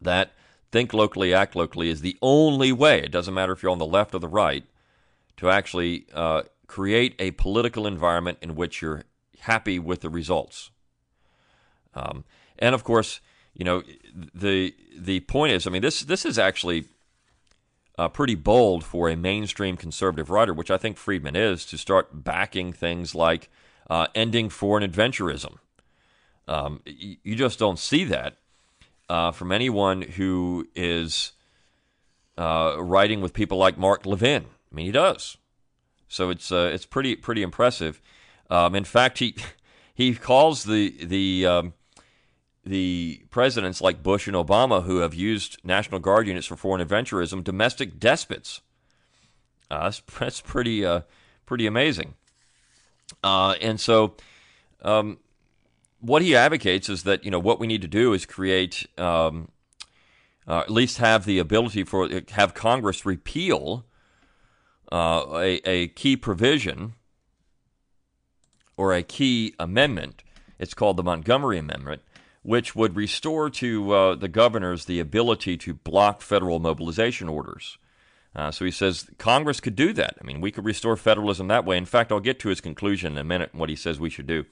that 0.00 0.32
think 0.72 0.92
locally, 0.92 1.32
act 1.32 1.54
locally 1.54 1.88
is 1.88 2.00
the 2.00 2.18
only 2.20 2.72
way. 2.72 3.00
It 3.00 3.12
doesn't 3.12 3.32
matter 3.32 3.52
if 3.52 3.62
you're 3.62 3.72
on 3.72 3.78
the 3.78 3.86
left 3.86 4.14
or 4.14 4.18
the 4.18 4.28
right 4.28 4.64
to 5.36 5.48
actually 5.48 6.06
uh, 6.12 6.42
create 6.66 7.14
a 7.18 7.30
political 7.32 7.86
environment 7.86 8.38
in 8.42 8.56
which 8.56 8.82
you're 8.82 9.04
happy 9.40 9.78
with 9.78 10.00
the 10.00 10.10
results. 10.10 10.70
Um, 11.94 12.24
and 12.58 12.74
of 12.74 12.84
course, 12.84 13.20
you 13.54 13.64
know 13.64 13.82
the 14.14 14.74
the 14.96 15.20
point 15.20 15.52
is, 15.52 15.66
I 15.66 15.70
mean, 15.70 15.82
this 15.82 16.00
this 16.02 16.24
is 16.24 16.38
actually 16.38 16.84
uh, 18.00 18.08
pretty 18.08 18.34
bold 18.34 18.82
for 18.82 19.10
a 19.10 19.16
mainstream 19.16 19.76
conservative 19.76 20.30
writer, 20.30 20.54
which 20.54 20.70
I 20.70 20.78
think 20.78 20.96
Freedman 20.96 21.36
is, 21.36 21.66
to 21.66 21.76
start 21.76 22.24
backing 22.24 22.72
things 22.72 23.14
like 23.14 23.50
uh, 23.90 24.06
ending 24.14 24.48
foreign 24.48 24.90
adventurism. 24.90 25.58
Um, 26.48 26.80
you, 26.86 27.16
you, 27.22 27.36
just 27.36 27.58
don't 27.58 27.78
see 27.78 28.04
that 28.04 28.38
uh, 29.10 29.32
from 29.32 29.52
anyone 29.52 30.00
who 30.00 30.66
is 30.74 31.32
uh, 32.38 32.76
writing 32.78 33.20
with 33.20 33.34
people 33.34 33.58
like 33.58 33.76
Mark 33.76 34.06
Levin. 34.06 34.46
I 34.46 34.74
mean, 34.74 34.86
he 34.86 34.92
does. 34.92 35.36
So 36.08 36.30
it's 36.30 36.50
uh, 36.50 36.70
it's 36.72 36.86
pretty 36.86 37.16
pretty 37.16 37.42
impressive. 37.42 38.00
Um, 38.48 38.74
in 38.74 38.84
fact, 38.84 39.18
he 39.18 39.36
he 39.94 40.14
calls 40.14 40.64
the 40.64 40.94
the 41.04 41.44
um, 41.44 41.74
the 42.64 43.22
presidents 43.30 43.80
like 43.80 44.02
Bush 44.02 44.26
and 44.26 44.36
Obama 44.36 44.84
who 44.84 44.98
have 44.98 45.14
used 45.14 45.58
National 45.64 45.98
Guard 45.98 46.26
units 46.26 46.46
for 46.46 46.56
foreign 46.56 46.86
adventurism 46.86 47.42
domestic 47.42 47.98
despots. 47.98 48.60
Uh, 49.70 49.84
that's, 49.84 50.02
that's 50.18 50.40
pretty 50.40 50.84
uh, 50.84 51.02
pretty 51.46 51.66
amazing. 51.66 52.14
Uh, 53.24 53.54
and 53.60 53.80
so, 53.80 54.14
um, 54.82 55.18
what 56.00 56.22
he 56.22 56.36
advocates 56.36 56.88
is 56.88 57.02
that 57.04 57.24
you 57.24 57.30
know 57.30 57.38
what 57.38 57.58
we 57.58 57.66
need 57.66 57.82
to 57.82 57.88
do 57.88 58.12
is 58.12 58.26
create, 58.26 58.86
um, 58.98 59.48
uh, 60.46 60.60
at 60.60 60.70
least 60.70 60.98
have 60.98 61.24
the 61.24 61.38
ability 61.38 61.84
for 61.84 62.08
have 62.32 62.54
Congress 62.54 63.06
repeal 63.06 63.84
uh, 64.92 65.24
a, 65.32 65.68
a 65.68 65.88
key 65.88 66.16
provision 66.16 66.94
or 68.76 68.94
a 68.94 69.02
key 69.02 69.54
amendment. 69.58 70.22
It's 70.58 70.74
called 70.74 70.96
the 70.96 71.02
Montgomery 71.02 71.58
Amendment 71.58 72.02
which 72.42 72.74
would 72.74 72.96
restore 72.96 73.50
to 73.50 73.92
uh, 73.92 74.14
the 74.14 74.28
governors 74.28 74.84
the 74.84 75.00
ability 75.00 75.56
to 75.58 75.74
block 75.74 76.22
federal 76.22 76.58
mobilization 76.58 77.28
orders. 77.28 77.78
Uh, 78.34 78.50
so 78.50 78.64
he 78.64 78.70
says 78.70 79.10
Congress 79.18 79.60
could 79.60 79.76
do 79.76 79.92
that. 79.92 80.16
I 80.20 80.24
mean, 80.24 80.40
we 80.40 80.50
could 80.50 80.64
restore 80.64 80.96
federalism 80.96 81.48
that 81.48 81.64
way. 81.64 81.76
In 81.76 81.84
fact, 81.84 82.12
I'll 82.12 82.20
get 82.20 82.38
to 82.40 82.48
his 82.48 82.60
conclusion 82.60 83.12
in 83.12 83.18
a 83.18 83.24
minute, 83.24 83.54
what 83.54 83.68
he 83.68 83.76
says 83.76 83.98
we 83.98 84.10
should 84.10 84.26
do. 84.26 84.44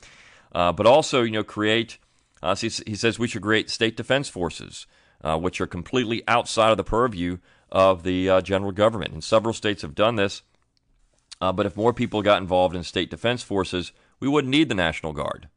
Uh, 0.53 0.73
but 0.73 0.87
also, 0.87 1.23
you 1.23 1.31
know, 1.31 1.45
create, 1.45 1.99
uh, 2.43 2.57
he, 2.57 2.69
says 2.69 3.19
we 3.19 3.29
should 3.29 3.43
create 3.43 3.71
state 3.71 3.97
defense 3.97 4.29
forces, 4.29 4.87
uh, 5.23 5.39
which 5.39 5.61
are 5.61 5.67
completely 5.67 6.23
outside 6.27 6.71
of 6.71 6.77
the 6.77 6.85
purview 6.85 7.39
of 7.71 8.03
the 8.03 8.29
uh, 8.29 8.41
general 8.41 8.73
government. 8.73 9.13
And 9.13 9.23
several 9.23 9.55
states 9.55 9.83
have 9.83 9.95
done 9.95 10.17
this. 10.17 10.43
but 11.39 11.67
if 11.67 11.77
more 11.77 11.93
people 11.93 12.23
got 12.23 12.43
involved 12.43 12.75
in 12.75 12.83
state 12.83 13.11
defense 13.11 13.43
forces, 13.43 13.93
we 14.19 14.29
wouldn't 14.29 14.51
need 14.51 14.69
the 14.69 14.75
National 14.75 15.13
Guard. 15.13 15.49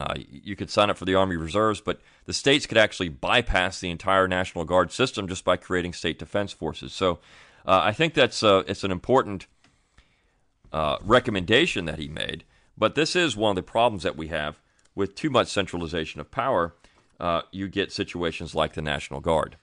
Uh, 0.00 0.14
you 0.16 0.56
could 0.56 0.70
sign 0.70 0.88
up 0.88 0.96
for 0.96 1.04
the 1.04 1.14
Army 1.14 1.36
Reserves, 1.36 1.82
but 1.82 2.00
the 2.24 2.32
states 2.32 2.64
could 2.64 2.78
actually 2.78 3.10
bypass 3.10 3.80
the 3.80 3.90
entire 3.90 4.26
National 4.26 4.64
Guard 4.64 4.90
system 4.90 5.28
just 5.28 5.44
by 5.44 5.58
creating 5.58 5.92
state 5.92 6.18
defense 6.18 6.52
forces. 6.52 6.94
So 6.94 7.18
uh, 7.66 7.82
I 7.84 7.92
think 7.92 8.14
that's 8.14 8.42
uh, 8.42 8.62
it's 8.66 8.82
an 8.82 8.92
important 8.92 9.46
uh, 10.72 10.96
recommendation 11.02 11.84
that 11.84 11.98
he 11.98 12.08
made. 12.08 12.44
But 12.78 12.94
this 12.94 13.14
is 13.14 13.36
one 13.36 13.50
of 13.50 13.56
the 13.56 13.70
problems 13.70 14.02
that 14.04 14.16
we 14.16 14.28
have 14.28 14.58
with 14.94 15.14
too 15.14 15.28
much 15.28 15.48
centralization 15.48 16.18
of 16.18 16.30
power. 16.30 16.74
Uh, 17.18 17.42
you 17.50 17.68
get 17.68 17.92
situations 17.92 18.54
like 18.54 18.72
the 18.72 18.80
National 18.80 19.20
Guard. 19.20 19.58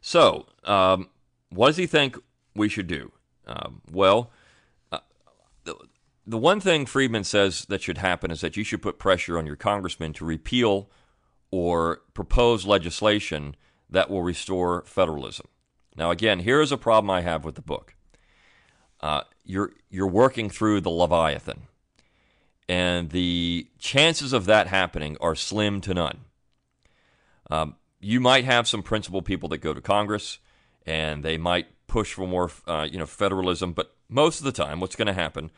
So, 0.00 0.46
um, 0.64 1.10
what 1.50 1.66
does 1.66 1.76
he 1.76 1.86
think 1.86 2.16
we 2.56 2.70
should 2.70 2.86
do? 2.86 3.12
Um, 3.46 3.82
well, 3.92 4.30
the 6.26 6.38
one 6.38 6.60
thing 6.60 6.86
Freedman 6.86 7.24
says 7.24 7.64
that 7.66 7.82
should 7.82 7.98
happen 7.98 8.30
is 8.30 8.40
that 8.40 8.56
you 8.56 8.64
should 8.64 8.82
put 8.82 8.98
pressure 8.98 9.38
on 9.38 9.46
your 9.46 9.56
congressman 9.56 10.12
to 10.14 10.24
repeal 10.24 10.88
or 11.50 12.02
propose 12.14 12.64
legislation 12.64 13.56
that 13.90 14.08
will 14.08 14.22
restore 14.22 14.82
federalism. 14.86 15.46
Now, 15.96 16.10
again, 16.10 16.40
here 16.40 16.60
is 16.60 16.72
a 16.72 16.78
problem 16.78 17.10
I 17.10 17.20
have 17.20 17.44
with 17.44 17.56
the 17.56 17.62
book. 17.62 17.94
Uh, 19.00 19.22
you're 19.44 19.72
you're 19.90 20.06
working 20.06 20.48
through 20.48 20.80
the 20.80 20.90
Leviathan, 20.90 21.62
and 22.68 23.10
the 23.10 23.68
chances 23.78 24.32
of 24.32 24.46
that 24.46 24.68
happening 24.68 25.16
are 25.20 25.34
slim 25.34 25.80
to 25.82 25.92
none. 25.92 26.20
Um, 27.50 27.76
you 28.00 28.20
might 28.20 28.44
have 28.44 28.68
some 28.68 28.82
principled 28.82 29.24
people 29.24 29.48
that 29.50 29.58
go 29.58 29.74
to 29.74 29.80
Congress, 29.80 30.38
and 30.86 31.24
they 31.24 31.36
might 31.36 31.66
push 31.88 32.14
for 32.14 32.26
more, 32.26 32.50
uh, 32.66 32.88
you 32.90 32.98
know, 32.98 33.06
federalism. 33.06 33.72
But 33.72 33.94
most 34.08 34.38
of 34.38 34.44
the 34.44 34.52
time, 34.52 34.80
what's 34.80 34.96
going 34.96 35.06
to 35.06 35.12
happen 35.12 35.50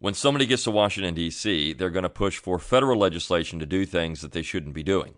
when 0.00 0.14
somebody 0.14 0.46
gets 0.46 0.64
to 0.64 0.70
Washington, 0.70 1.14
D.C., 1.14 1.74
they're 1.74 1.90
going 1.90 2.02
to 2.02 2.08
push 2.08 2.38
for 2.38 2.58
federal 2.58 2.98
legislation 2.98 3.58
to 3.58 3.66
do 3.66 3.84
things 3.84 4.22
that 4.22 4.32
they 4.32 4.42
shouldn't 4.42 4.74
be 4.74 4.82
doing. 4.82 5.14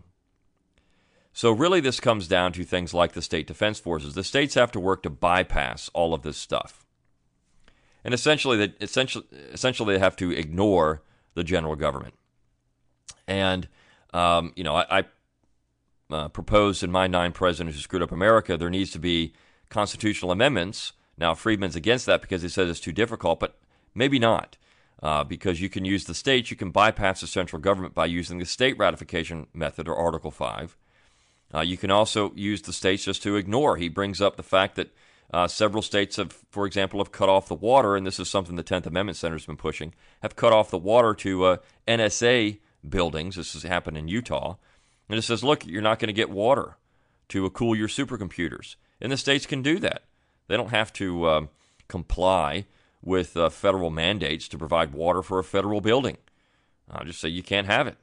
So, 1.31 1.51
really, 1.51 1.79
this 1.79 1.99
comes 1.99 2.27
down 2.27 2.51
to 2.53 2.63
things 2.63 2.93
like 2.93 3.13
the 3.13 3.21
state 3.21 3.47
defense 3.47 3.79
forces. 3.79 4.13
The 4.13 4.23
states 4.23 4.53
have 4.53 4.71
to 4.73 4.79
work 4.79 5.01
to 5.03 5.09
bypass 5.09 5.89
all 5.93 6.13
of 6.13 6.21
this 6.21 6.37
stuff. 6.37 6.85
And 8.03 8.13
essentially, 8.13 8.57
they, 8.57 8.73
essentially, 8.81 9.25
essentially, 9.51 9.95
they 9.95 9.99
have 9.99 10.17
to 10.17 10.31
ignore 10.31 11.01
the 11.33 11.45
general 11.45 11.75
government. 11.75 12.13
And, 13.25 13.69
um, 14.13 14.51
you 14.55 14.65
know, 14.65 14.75
I, 14.75 14.99
I 14.99 15.05
uh, 16.11 16.27
proposed 16.27 16.83
in 16.83 16.91
my 16.91 17.07
Nine 17.07 17.31
Presidents 17.31 17.77
Who 17.77 17.81
Screwed 17.81 18.03
Up 18.03 18.11
America, 18.11 18.57
there 18.57 18.69
needs 18.69 18.91
to 18.91 18.99
be 18.99 19.33
constitutional 19.69 20.31
amendments. 20.31 20.91
Now, 21.17 21.33
Freedman's 21.33 21.77
against 21.77 22.05
that 22.05 22.21
because 22.21 22.41
he 22.41 22.49
says 22.49 22.69
it's 22.69 22.79
too 22.81 22.91
difficult, 22.91 23.39
but 23.39 23.57
maybe 23.95 24.19
not 24.19 24.57
uh, 25.03 25.23
because 25.23 25.59
you 25.59 25.67
can 25.67 25.83
use 25.83 26.05
the 26.05 26.15
states, 26.15 26.49
you 26.49 26.55
can 26.55 26.71
bypass 26.71 27.19
the 27.19 27.27
central 27.27 27.61
government 27.61 27.93
by 27.93 28.05
using 28.05 28.39
the 28.39 28.45
state 28.45 28.77
ratification 28.79 29.47
method 29.53 29.89
or 29.89 29.95
Article 29.95 30.31
5. 30.31 30.77
Uh, 31.53 31.59
you 31.59 31.75
can 31.75 31.91
also 31.91 32.31
use 32.35 32.61
the 32.61 32.71
states 32.71 33.03
just 33.03 33.21
to 33.21 33.35
ignore. 33.35 33.75
He 33.75 33.89
brings 33.89 34.21
up 34.21 34.37
the 34.37 34.43
fact 34.43 34.75
that 34.75 34.95
uh, 35.31 35.47
several 35.47 35.81
states 35.81 36.15
have, 36.15 36.31
for 36.49 36.65
example, 36.65 36.99
have 37.01 37.11
cut 37.11 37.27
off 37.27 37.49
the 37.49 37.53
water, 37.53 37.97
and 37.97 38.07
this 38.07 38.17
is 38.17 38.29
something 38.29 38.55
the 38.55 38.63
10th 38.63 38.85
Amendment 38.85 39.17
Center 39.17 39.35
has 39.35 39.45
been 39.45 39.57
pushing, 39.57 39.93
have 40.21 40.37
cut 40.37 40.53
off 40.53 40.71
the 40.71 40.77
water 40.77 41.13
to 41.15 41.43
uh, 41.43 41.57
NSA 41.85 42.59
buildings. 42.87 43.35
This 43.35 43.53
has 43.53 43.63
happened 43.63 43.97
in 43.97 44.07
Utah. 44.07 44.55
And 45.09 45.19
it 45.19 45.23
says, 45.23 45.43
look, 45.43 45.65
you're 45.65 45.81
not 45.81 45.99
going 45.99 46.07
to 46.07 46.13
get 46.13 46.29
water 46.29 46.77
to 47.29 47.49
cool 47.49 47.75
your 47.75 47.89
supercomputers. 47.89 48.77
And 49.01 49.11
the 49.11 49.17
states 49.17 49.45
can 49.45 49.61
do 49.61 49.79
that. 49.79 50.03
They 50.47 50.55
don't 50.55 50.69
have 50.69 50.93
to 50.93 51.27
um, 51.29 51.49
comply 51.89 52.65
with 53.03 53.35
uh, 53.35 53.49
federal 53.49 53.89
mandates 53.89 54.47
to 54.47 54.57
provide 54.57 54.93
water 54.93 55.21
for 55.21 55.39
a 55.39 55.43
federal 55.43 55.81
building. 55.81 56.17
I'll 56.89 57.05
just 57.05 57.19
say 57.19 57.29
you 57.29 57.43
can't 57.43 57.67
have 57.67 57.87
it. 57.87 57.97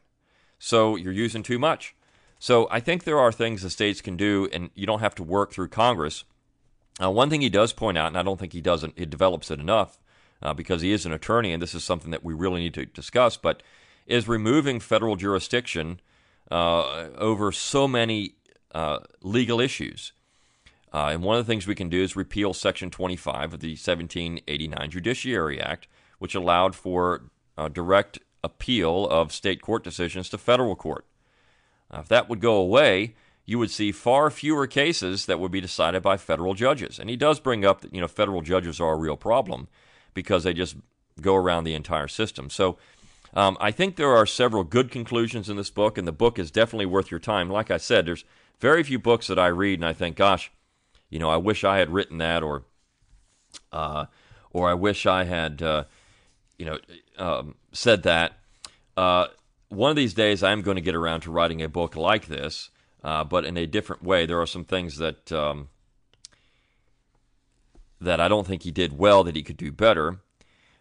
So 0.59 0.97
you're 0.97 1.13
using 1.13 1.43
too 1.43 1.59
much. 1.59 1.95
So 2.39 2.69
I 2.71 2.81
think 2.81 3.05
there 3.05 3.19
are 3.19 3.33
things 3.33 3.63
the 3.63 3.71
states 3.71 4.01
can 4.01 4.17
do, 4.17 4.49
and 4.53 4.71
you 4.75 4.87
don't 4.87 5.01
have 5.01 5.15
to 5.17 5.23
work 5.23 5.53
through 5.53 5.69
Congress. 5.69 6.25
Uh, 7.03 7.11
one 7.11 7.31
thing 7.31 7.41
he 7.41 7.49
does 7.49 7.73
point 7.73 7.99
out, 7.99 8.09
and 8.09 8.19
I 8.19 8.23
don't 8.23 8.39
think 8.39 8.53
he 8.53 8.61
doesn't, 8.61 8.95
it 8.97 9.11
develops 9.11 9.51
it 9.51 9.61
enough 9.61 9.99
uh, 10.43 10.55
because 10.55 10.83
he 10.83 10.93
is 10.93 11.07
an 11.07 11.13
attorney, 11.13 11.53
and 11.53 11.63
this 11.63 11.75
is 11.75 11.85
something 11.85 12.11
that 12.11 12.25
we 12.25 12.35
really 12.35 12.61
need 12.61 12.75
to 12.75 12.87
discuss, 12.87 13.37
but 13.37 13.63
is 14.07 14.29
removing 14.29 14.81
federal 14.81 15.17
jurisdiction 15.17 16.01
uh, 16.51 17.09
over 17.17 17.53
so 17.53 17.87
many 17.87 18.35
uh, 18.75 18.99
legal 19.23 19.61
issues. 19.61 20.13
Uh, 20.93 21.11
and 21.13 21.23
one 21.23 21.39
of 21.39 21.47
the 21.47 21.51
things 21.51 21.67
we 21.67 21.75
can 21.75 21.89
do 21.89 22.03
is 22.03 22.17
repeal 22.17 22.53
Section 22.53 22.91
25 22.91 23.55
of 23.55 23.61
the 23.61 23.71
1789 23.71 24.91
Judiciary 24.91 25.61
Act, 25.61 25.87
which 26.19 26.35
allowed 26.35 26.75
for 26.75 27.31
uh, 27.57 27.69
direct 27.69 28.19
appeal 28.43 29.07
of 29.09 29.33
state 29.33 29.63
court 29.63 29.85
decisions 29.85 30.29
to 30.31 30.39
federal 30.39 30.75
court. 30.75 31.07
If 31.93 32.09
that 32.09 32.29
would 32.29 32.41
go 32.41 32.55
away, 32.55 33.15
you 33.45 33.59
would 33.59 33.71
see 33.71 33.93
far 33.93 34.31
fewer 34.31 34.67
cases 34.67 35.27
that 35.27 35.41
would 35.41 35.51
be 35.51 35.61
decided 35.61 36.03
by 36.03 36.17
federal 36.17 36.55
judges. 36.55 36.99
And 36.99 37.11
he 37.11 37.17
does 37.17 37.41
bring 37.41 37.65
up 37.65 37.81
that 37.81 37.93
you 37.93 38.01
know 38.01 38.09
federal 38.09 38.43
judges 38.43 38.81
are 38.81 38.93
a 38.93 38.99
real 38.99 39.17
problem 39.17 39.69
because 40.15 40.45
they 40.45 40.55
just 40.55 40.77
go 41.21 41.35
around 41.35 41.65
the 41.65 41.75
entire 41.75 42.09
system. 42.09 42.49
So 42.49 42.79
um, 43.35 43.57
I 43.61 43.71
think 43.71 43.97
there 43.97 44.15
are 44.15 44.27
several 44.27 44.65
good 44.65 44.91
conclusions 44.91 45.49
in 45.49 45.57
this 45.57 45.71
book, 45.71 45.99
and 45.99 46.07
the 46.07 46.13
book 46.13 46.39
is 46.39 46.51
definitely 46.51 46.87
worth 46.87 47.11
your 47.11 47.21
time. 47.21 47.51
Like 47.51 47.71
I 47.71 47.77
said, 47.77 48.07
there's 48.07 48.25
very 48.59 48.83
few 48.83 48.99
books 48.99 49.27
that 49.29 49.39
I 49.39 49.49
read, 49.49 49.79
and 49.79 49.87
I 49.87 49.93
think, 49.93 50.17
gosh, 50.17 50.51
you 51.11 51.19
know, 51.19 51.29
I 51.29 51.37
wish 51.37 51.65
I 51.65 51.79
had 51.79 51.91
written 51.91 52.19
that, 52.19 52.43
or, 52.43 52.65
uh, 53.73 54.07
or 54.53 54.71
I 54.71 54.75
wish 54.75 55.07
I 55.07 55.25
had, 55.25 55.63
uh, 55.63 55.85
you 56.59 56.67
know, 56.67 56.79
um, 57.19 57.57
said 57.73 58.05
that. 58.05 58.33
Uh, 58.97 59.27
one 59.69 59.91
of 59.91 59.97
these 59.97 60.15
days, 60.15 60.43
I'm 60.43 60.63
going 60.63 60.77
to 60.77 60.81
get 60.81 60.95
around 60.95 61.21
to 61.23 61.31
writing 61.31 61.63
a 61.63 61.69
book 61.69 61.97
like 61.97 62.27
this, 62.27 62.71
uh, 63.05 63.25
but 63.25 63.45
in 63.45 63.57
a 63.57 63.67
different 63.67 64.03
way. 64.03 64.27
There 64.27 64.41
are 64.41 64.47
some 64.47 64.65
things 64.65 64.97
that 64.99 65.31
um, 65.33 65.69
that 68.01 68.21
I 68.21 68.29
don't 68.29 68.47
think 68.47 68.63
he 68.63 68.71
did 68.71 68.99
well 68.99 69.23
that 69.25 69.37
he 69.37 69.43
could 69.43 69.57
do 69.57 69.71
better. 69.71 70.21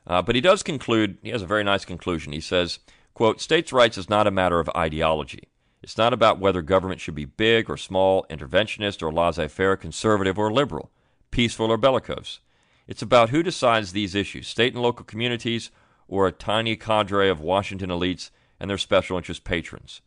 Uh, 0.08 0.22
but 0.22 0.36
he 0.36 0.42
does 0.42 0.64
conclude. 0.64 1.18
He 1.22 1.30
has 1.30 1.44
a 1.44 1.48
very 1.48 1.64
nice 1.64 1.86
conclusion. 1.86 2.34
He 2.34 2.42
says, 2.42 2.80
"quote 3.14 3.42
States' 3.42 3.72
rights 3.72 3.98
is 3.98 4.10
not 4.10 4.26
a 4.26 4.32
matter 4.32 4.60
of 4.60 4.70
ideology." 4.76 5.49
It's 5.82 5.98
not 5.98 6.14
about 6.14 6.40
whether 6.40 6.62
government 6.62 7.00
should 7.00 7.16
be 7.16 7.26
big 7.26 7.70
or 7.70 7.78
small, 7.78 8.26
interventionist 8.30 9.02
or 9.02 9.12
laissez 9.12 9.48
faire, 9.48 9.78
conservative 9.78 10.38
or 10.38 10.52
liberal, 10.52 10.92
peaceful 11.32 11.72
or 11.72 11.78
bellicose. 11.78 12.40
It's 12.88 13.02
about 13.02 13.30
who 13.30 13.44
decides 13.44 13.92
these 13.92 14.16
issues 14.16 14.48
state 14.48 14.74
and 14.74 14.82
local 14.82 15.06
communities, 15.06 15.72
or 16.08 16.28
a 16.28 16.32
tiny 16.32 16.76
cadre 16.76 17.30
of 17.30 17.40
Washington 17.40 17.90
elites 17.90 18.32
and 18.60 18.70
their 18.70 18.78
special 18.78 19.16
interest 19.16 19.44
patrons. 19.44 20.02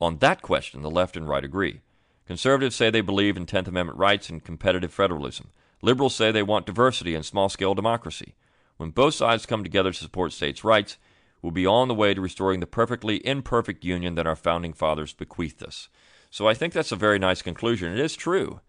On 0.00 0.18
that 0.18 0.42
question, 0.42 0.82
the 0.82 0.90
left 0.90 1.16
and 1.16 1.28
right 1.28 1.44
agree. 1.44 1.80
Conservatives 2.26 2.76
say 2.76 2.90
they 2.90 3.00
believe 3.00 3.36
in 3.36 3.46
10th 3.46 3.68
Amendment 3.68 3.98
rights 3.98 4.28
and 4.28 4.44
competitive 4.44 4.92
federalism. 4.92 5.50
Liberals 5.80 6.14
say 6.14 6.30
they 6.30 6.42
want 6.42 6.66
diversity 6.66 7.14
and 7.14 7.24
small 7.24 7.48
scale 7.48 7.74
democracy. 7.74 8.34
When 8.76 8.90
both 8.90 9.14
sides 9.14 9.46
come 9.46 9.62
together 9.62 9.92
to 9.92 9.98
support 9.98 10.32
states' 10.32 10.64
rights, 10.64 10.98
we'll 11.42 11.52
be 11.52 11.66
on 11.66 11.88
the 11.88 11.94
way 11.94 12.14
to 12.14 12.20
restoring 12.20 12.60
the 12.60 12.66
perfectly 12.66 13.24
imperfect 13.26 13.84
union 13.84 14.14
that 14.14 14.26
our 14.26 14.36
founding 14.36 14.72
fathers 14.72 15.12
bequeathed 15.12 15.62
us. 15.62 15.88
So 16.30 16.46
I 16.46 16.54
think 16.54 16.72
that's 16.72 16.92
a 16.92 16.96
very 16.96 17.18
nice 17.18 17.42
conclusion. 17.42 17.92
It 17.92 18.00
is 18.00 18.16
true. 18.16 18.60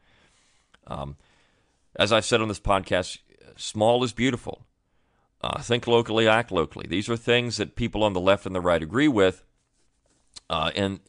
Um, 0.87 1.17
as 1.95 2.11
I've 2.11 2.25
said 2.25 2.41
on 2.41 2.47
this 2.47 2.59
podcast, 2.59 3.19
small 3.55 4.03
is 4.03 4.13
beautiful. 4.13 4.65
Uh, 5.41 5.61
think 5.61 5.87
locally, 5.87 6.27
act 6.27 6.51
locally. 6.51 6.85
These 6.87 7.09
are 7.09 7.15
things 7.15 7.57
that 7.57 7.75
people 7.75 8.03
on 8.03 8.13
the 8.13 8.19
left 8.19 8.45
and 8.45 8.53
the 8.53 8.61
right 8.61 8.81
agree 8.81 9.07
with, 9.07 9.43
uh, 10.49 10.71
and 10.75 10.99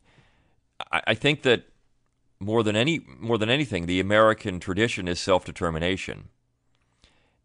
I, 0.92 1.02
I, 1.08 1.14
think 1.14 1.42
that 1.42 1.64
more 2.38 2.62
than 2.62 2.76
any 2.76 3.00
more 3.18 3.38
than 3.38 3.50
anything, 3.50 3.86
the 3.86 3.98
American 3.98 4.60
tradition 4.60 5.08
is 5.08 5.18
self 5.18 5.44
determination, 5.44 6.28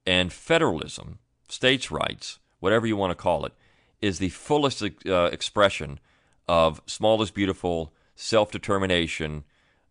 and 0.05 0.31
federalism, 0.31 1.17
states' 1.49 1.89
rights, 1.89 2.37
whatever 2.59 2.85
you 2.85 2.95
want 2.95 3.09
to 3.09 3.15
call 3.15 3.45
it, 3.45 3.53
is 4.05 4.19
the 4.19 4.29
fullest 4.29 4.83
uh, 4.83 5.29
expression 5.31 5.99
of 6.47 6.79
small 6.85 7.21
is 7.23 7.31
beautiful, 7.31 7.91
self 8.15 8.51
determination, 8.51 9.43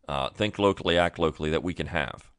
uh, 0.09 0.29
think 0.29 0.59
locally, 0.59 0.97
act 0.97 1.19
locally 1.19 1.51
that 1.51 1.65
we 1.65 1.75
can 1.75 1.89
have. 1.89 2.31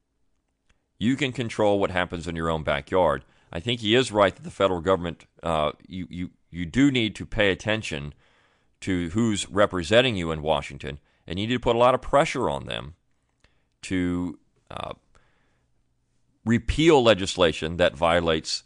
You 0.97 1.17
can 1.17 1.33
control 1.33 1.79
what 1.79 1.91
happens 1.91 2.27
in 2.27 2.35
your 2.37 2.49
own 2.49 2.63
backyard. 2.63 3.25
I 3.51 3.59
think 3.59 3.81
he 3.81 3.93
is 3.93 4.11
right 4.11 4.33
that 4.33 4.43
the 4.43 4.51
federal 4.51 4.79
government, 4.79 5.25
uh, 5.43 5.73
you, 5.85 6.07
you, 6.09 6.29
you 6.49 6.65
do 6.65 6.91
need 6.91 7.13
to 7.15 7.25
pay 7.25 7.51
attention 7.51 8.13
to 8.81 9.09
who's 9.09 9.49
representing 9.49 10.15
you 10.15 10.31
in 10.31 10.41
Washington, 10.41 10.99
and 11.27 11.37
you 11.37 11.47
need 11.47 11.55
to 11.55 11.59
put 11.59 11.75
a 11.75 11.79
lot 11.79 11.93
of 11.93 12.01
pressure 12.01 12.49
on 12.49 12.67
them 12.67 12.95
to 13.81 14.39
uh, 14.71 14.93
repeal 16.45 17.03
legislation 17.03 17.77
that 17.77 17.97
violates 17.97 18.63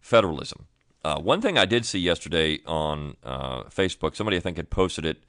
federalism. 0.00 0.66
Uh, 1.06 1.20
one 1.20 1.40
thing 1.40 1.56
I 1.56 1.66
did 1.66 1.86
see 1.86 2.00
yesterday 2.00 2.58
on 2.66 3.16
uh, 3.22 3.62
Facebook, 3.64 4.16
somebody 4.16 4.38
I 4.38 4.40
think 4.40 4.56
had 4.56 4.70
posted 4.70 5.04
it 5.04 5.22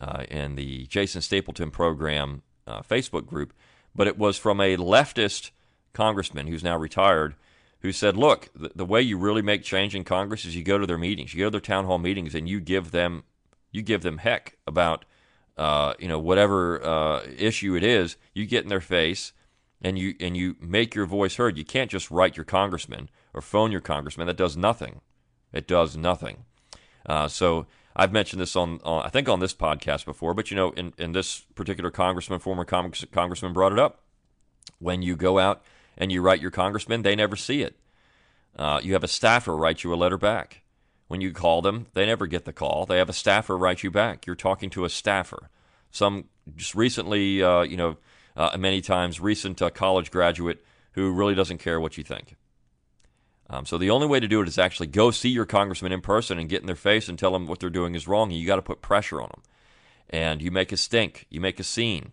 uh, 0.00 0.22
in 0.30 0.54
the 0.54 0.86
Jason 0.86 1.22
Stapleton 1.22 1.72
program 1.72 2.42
uh, 2.68 2.82
Facebook 2.82 3.26
group, 3.26 3.52
but 3.96 4.06
it 4.06 4.16
was 4.16 4.38
from 4.38 4.60
a 4.60 4.76
leftist 4.76 5.50
congressman 5.92 6.46
who's 6.46 6.62
now 6.62 6.78
retired 6.78 7.34
who 7.80 7.90
said, 7.90 8.16
"Look, 8.16 8.48
the, 8.54 8.70
the, 8.76 8.84
way 8.84 9.02
you 9.02 9.18
really 9.18 9.42
make 9.42 9.64
change 9.64 9.92
in 9.92 10.04
Congress 10.04 10.44
is 10.44 10.54
you 10.54 10.62
go 10.62 10.78
to 10.78 10.86
their 10.86 10.96
meetings, 10.96 11.34
you 11.34 11.40
go 11.40 11.46
to 11.46 11.50
their 11.50 11.60
town 11.60 11.86
hall 11.86 11.98
meetings, 11.98 12.32
and 12.36 12.48
you 12.48 12.60
give 12.60 12.92
them 12.92 13.24
you 13.72 13.82
give 13.82 14.02
them 14.02 14.18
heck 14.18 14.56
about 14.68 15.04
uh, 15.56 15.94
you 15.98 16.06
know 16.06 16.20
whatever 16.20 16.80
uh, 16.84 17.22
issue 17.36 17.74
it 17.74 17.82
is. 17.82 18.16
You 18.34 18.46
get 18.46 18.62
in 18.62 18.68
their 18.68 18.80
face." 18.80 19.32
And 19.80 19.96
you 19.96 20.16
and 20.18 20.36
you 20.36 20.56
make 20.60 20.96
your 20.96 21.06
voice 21.06 21.36
heard. 21.36 21.56
You 21.56 21.64
can't 21.64 21.88
just 21.88 22.10
write 22.10 22.36
your 22.36 22.42
congressman 22.42 23.08
or 23.32 23.40
phone 23.40 23.70
your 23.70 23.80
congressman. 23.80 24.26
That 24.26 24.36
does 24.36 24.56
nothing. 24.56 25.00
It 25.52 25.66
does 25.66 25.96
nothing. 25.96 26.44
Uh, 27.06 27.28
so 27.28 27.66
I've 27.96 28.12
mentioned 28.12 28.40
this 28.40 28.54
on, 28.54 28.80
uh, 28.84 28.98
I 28.98 29.08
think, 29.08 29.28
on 29.28 29.40
this 29.40 29.54
podcast 29.54 30.04
before, 30.04 30.34
but 30.34 30.50
you 30.50 30.56
know, 30.56 30.70
in, 30.70 30.92
in 30.98 31.12
this 31.12 31.40
particular 31.54 31.90
congressman, 31.90 32.38
former 32.38 32.64
Congress, 32.64 33.04
congressman 33.12 33.52
brought 33.52 33.72
it 33.72 33.78
up. 33.78 34.02
When 34.78 35.02
you 35.02 35.16
go 35.16 35.38
out 35.38 35.62
and 35.96 36.12
you 36.12 36.22
write 36.22 36.40
your 36.40 36.50
congressman, 36.50 37.02
they 37.02 37.16
never 37.16 37.34
see 37.34 37.62
it. 37.62 37.76
Uh, 38.56 38.80
you 38.82 38.92
have 38.92 39.04
a 39.04 39.08
staffer 39.08 39.56
write 39.56 39.82
you 39.84 39.92
a 39.92 39.96
letter 39.96 40.18
back. 40.18 40.62
When 41.08 41.20
you 41.20 41.32
call 41.32 41.62
them, 41.62 41.86
they 41.94 42.04
never 42.04 42.26
get 42.26 42.44
the 42.44 42.52
call. 42.52 42.84
They 42.84 42.98
have 42.98 43.08
a 43.08 43.14
staffer 43.14 43.56
write 43.56 43.82
you 43.82 43.90
back. 43.90 44.26
You're 44.26 44.36
talking 44.36 44.68
to 44.70 44.84
a 44.84 44.90
staffer. 44.90 45.48
Some 45.90 46.26
just 46.54 46.74
recently, 46.74 47.42
uh, 47.42 47.62
you 47.62 47.76
know, 47.76 47.96
uh, 48.36 48.56
many 48.58 48.80
times 48.80 49.20
recent 49.20 49.60
uh, 49.60 49.70
college 49.70 50.10
graduate 50.10 50.64
who 50.92 51.10
really 51.12 51.34
doesn't 51.34 51.58
care 51.58 51.80
what 51.80 51.96
you 51.96 52.04
think. 52.04 52.36
Um, 53.50 53.64
so 53.64 53.78
the 53.78 53.90
only 53.90 54.06
way 54.06 54.20
to 54.20 54.28
do 54.28 54.42
it 54.42 54.48
is 54.48 54.58
actually 54.58 54.88
go 54.88 55.10
see 55.10 55.30
your 55.30 55.46
congressman 55.46 55.92
in 55.92 56.00
person 56.00 56.38
and 56.38 56.48
get 56.48 56.60
in 56.60 56.66
their 56.66 56.76
face 56.76 57.08
and 57.08 57.18
tell 57.18 57.32
them 57.32 57.46
what 57.46 57.60
they're 57.60 57.70
doing 57.70 57.94
is 57.94 58.06
wrong. 58.06 58.30
And 58.30 58.38
you 58.38 58.46
got 58.46 58.56
to 58.56 58.62
put 58.62 58.82
pressure 58.82 59.22
on 59.22 59.28
them. 59.28 59.42
And 60.10 60.42
you 60.42 60.50
make 60.50 60.72
a 60.72 60.76
stink. 60.76 61.26
You 61.30 61.40
make 61.40 61.58
a 61.58 61.64
scene. 61.64 62.12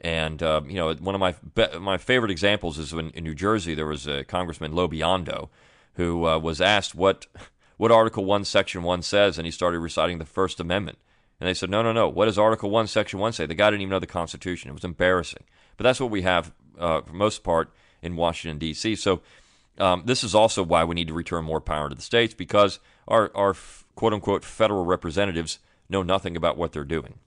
And 0.00 0.42
uh, 0.42 0.62
you 0.66 0.74
know, 0.74 0.94
one 0.94 1.14
of 1.14 1.20
my 1.20 1.34
be- 1.54 1.78
my 1.78 1.98
favorite 1.98 2.30
examples 2.30 2.78
is 2.78 2.94
when 2.94 3.10
in 3.10 3.24
New 3.24 3.34
Jersey 3.34 3.74
there 3.74 3.86
was 3.86 4.06
a 4.06 4.24
Congressman 4.24 4.72
LoBiondo 4.72 5.48
who 5.94 6.26
uh, 6.26 6.38
was 6.38 6.60
asked 6.60 6.94
what 6.94 7.26
what 7.76 7.90
Article 7.90 8.24
One, 8.24 8.44
Section 8.44 8.82
One 8.82 9.02
says, 9.02 9.38
and 9.38 9.46
he 9.46 9.50
started 9.50 9.80
reciting 9.80 10.18
the 10.18 10.24
First 10.24 10.60
Amendment. 10.60 10.98
And 11.40 11.48
they 11.48 11.54
said, 11.54 11.70
no, 11.70 11.82
no, 11.82 11.92
no. 11.92 12.08
What 12.08 12.26
does 12.26 12.38
Article 12.38 12.68
One, 12.68 12.86
Section 12.86 13.18
One 13.18 13.32
say? 13.32 13.46
The 13.46 13.54
guy 13.54 13.70
didn't 13.70 13.80
even 13.80 13.90
know 13.90 13.98
the 13.98 14.06
Constitution. 14.06 14.68
It 14.68 14.74
was 14.74 14.84
embarrassing. 14.84 15.44
But 15.78 15.84
that's 15.84 15.98
what 15.98 16.10
we 16.10 16.20
have 16.20 16.52
uh, 16.78 17.00
for 17.00 17.14
most 17.14 17.42
part 17.42 17.72
in 18.02 18.16
Washington 18.16 18.58
D.C. 18.58 18.96
So 18.96 19.22
um, 19.80 20.02
this 20.04 20.22
is 20.22 20.34
also 20.34 20.62
why 20.62 20.84
we 20.84 20.94
need 20.94 21.08
to 21.08 21.14
return 21.14 21.44
more 21.44 21.60
power 21.60 21.88
to 21.88 21.94
the 21.94 22.02
states 22.02 22.34
because 22.34 22.78
our, 23.08 23.30
our 23.34 23.54
quote 23.94 24.12
unquote 24.12 24.44
federal 24.44 24.84
representatives 24.84 25.58
know 25.88 26.02
nothing 26.02 26.36
about 26.36 26.56
what 26.56 26.72
they're 26.72 26.84
doing. 26.84 27.18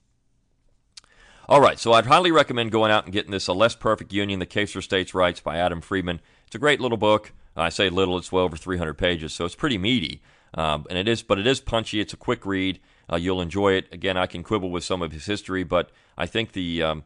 All 1.50 1.60
right, 1.60 1.78
so 1.78 1.92
I'd 1.92 2.06
highly 2.06 2.32
recommend 2.32 2.72
going 2.72 2.90
out 2.90 3.04
and 3.04 3.12
getting 3.12 3.32
this 3.32 3.48
A 3.48 3.54
Less 3.54 3.76
Perfect 3.76 4.14
Union, 4.14 4.40
The 4.40 4.46
Case 4.46 4.72
for 4.72 4.82
States' 4.82 5.14
Rights 5.14 5.42
by 5.42 5.58
Adam 5.58 5.82
Freedman. 5.82 6.22
It's 6.48 6.56
a 6.56 6.60
great 6.60 6.80
little 6.80 6.98
book. 6.98 7.34
I 7.56 7.70
say 7.70 7.90
little, 7.90 8.18
it's 8.18 8.32
well 8.32 8.46
over 8.46 8.56
300 8.56 8.94
pages, 8.94 9.34
so 9.34 9.44
it's 9.44 9.54
pretty 9.54 9.78
meaty. 9.78 10.22
Um, 10.54 10.86
and 10.90 10.98
it 10.98 11.08
is, 11.08 11.22
but 11.22 11.40
it 11.40 11.46
is 11.46 11.60
punchy. 11.60 12.00
It's 12.00 12.14
a 12.14 12.18
quick 12.18 12.46
read. 12.46 12.80
Uh, 13.12 13.18
you'll 13.18 13.42
enjoy 13.42 13.74
it. 13.74 13.92
Again, 13.92 14.18
I 14.18 14.26
can 14.26 14.42
quibble 14.42 14.72
with 14.72 14.84
some 14.84 15.02
of 15.02 15.12
his 15.12 15.26
history, 15.26 15.64
but 15.64 15.92
I 16.18 16.26
think 16.28 16.54
the 16.54 16.82
um, 16.82 17.04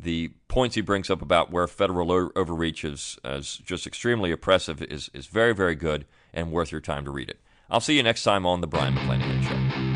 the 0.00 0.28
points 0.46 0.76
he 0.76 0.80
brings 0.80 1.10
up 1.10 1.20
about 1.20 1.50
where 1.50 1.66
federal 1.66 2.12
overreach 2.36 2.84
is, 2.84 3.18
is 3.24 3.56
just 3.58 3.86
extremely 3.86 4.30
oppressive 4.30 4.80
is, 4.82 5.10
is 5.12 5.26
very, 5.26 5.54
very 5.54 5.74
good 5.74 6.06
and 6.32 6.52
worth 6.52 6.70
your 6.70 6.80
time 6.80 7.04
to 7.04 7.10
read 7.10 7.28
it. 7.28 7.40
I'll 7.68 7.80
see 7.80 7.96
you 7.96 8.02
next 8.02 8.22
time 8.22 8.46
on 8.46 8.60
The 8.60 8.66
Brion 8.66 8.94
McClanahan 8.94 9.42
Show. 9.42 9.87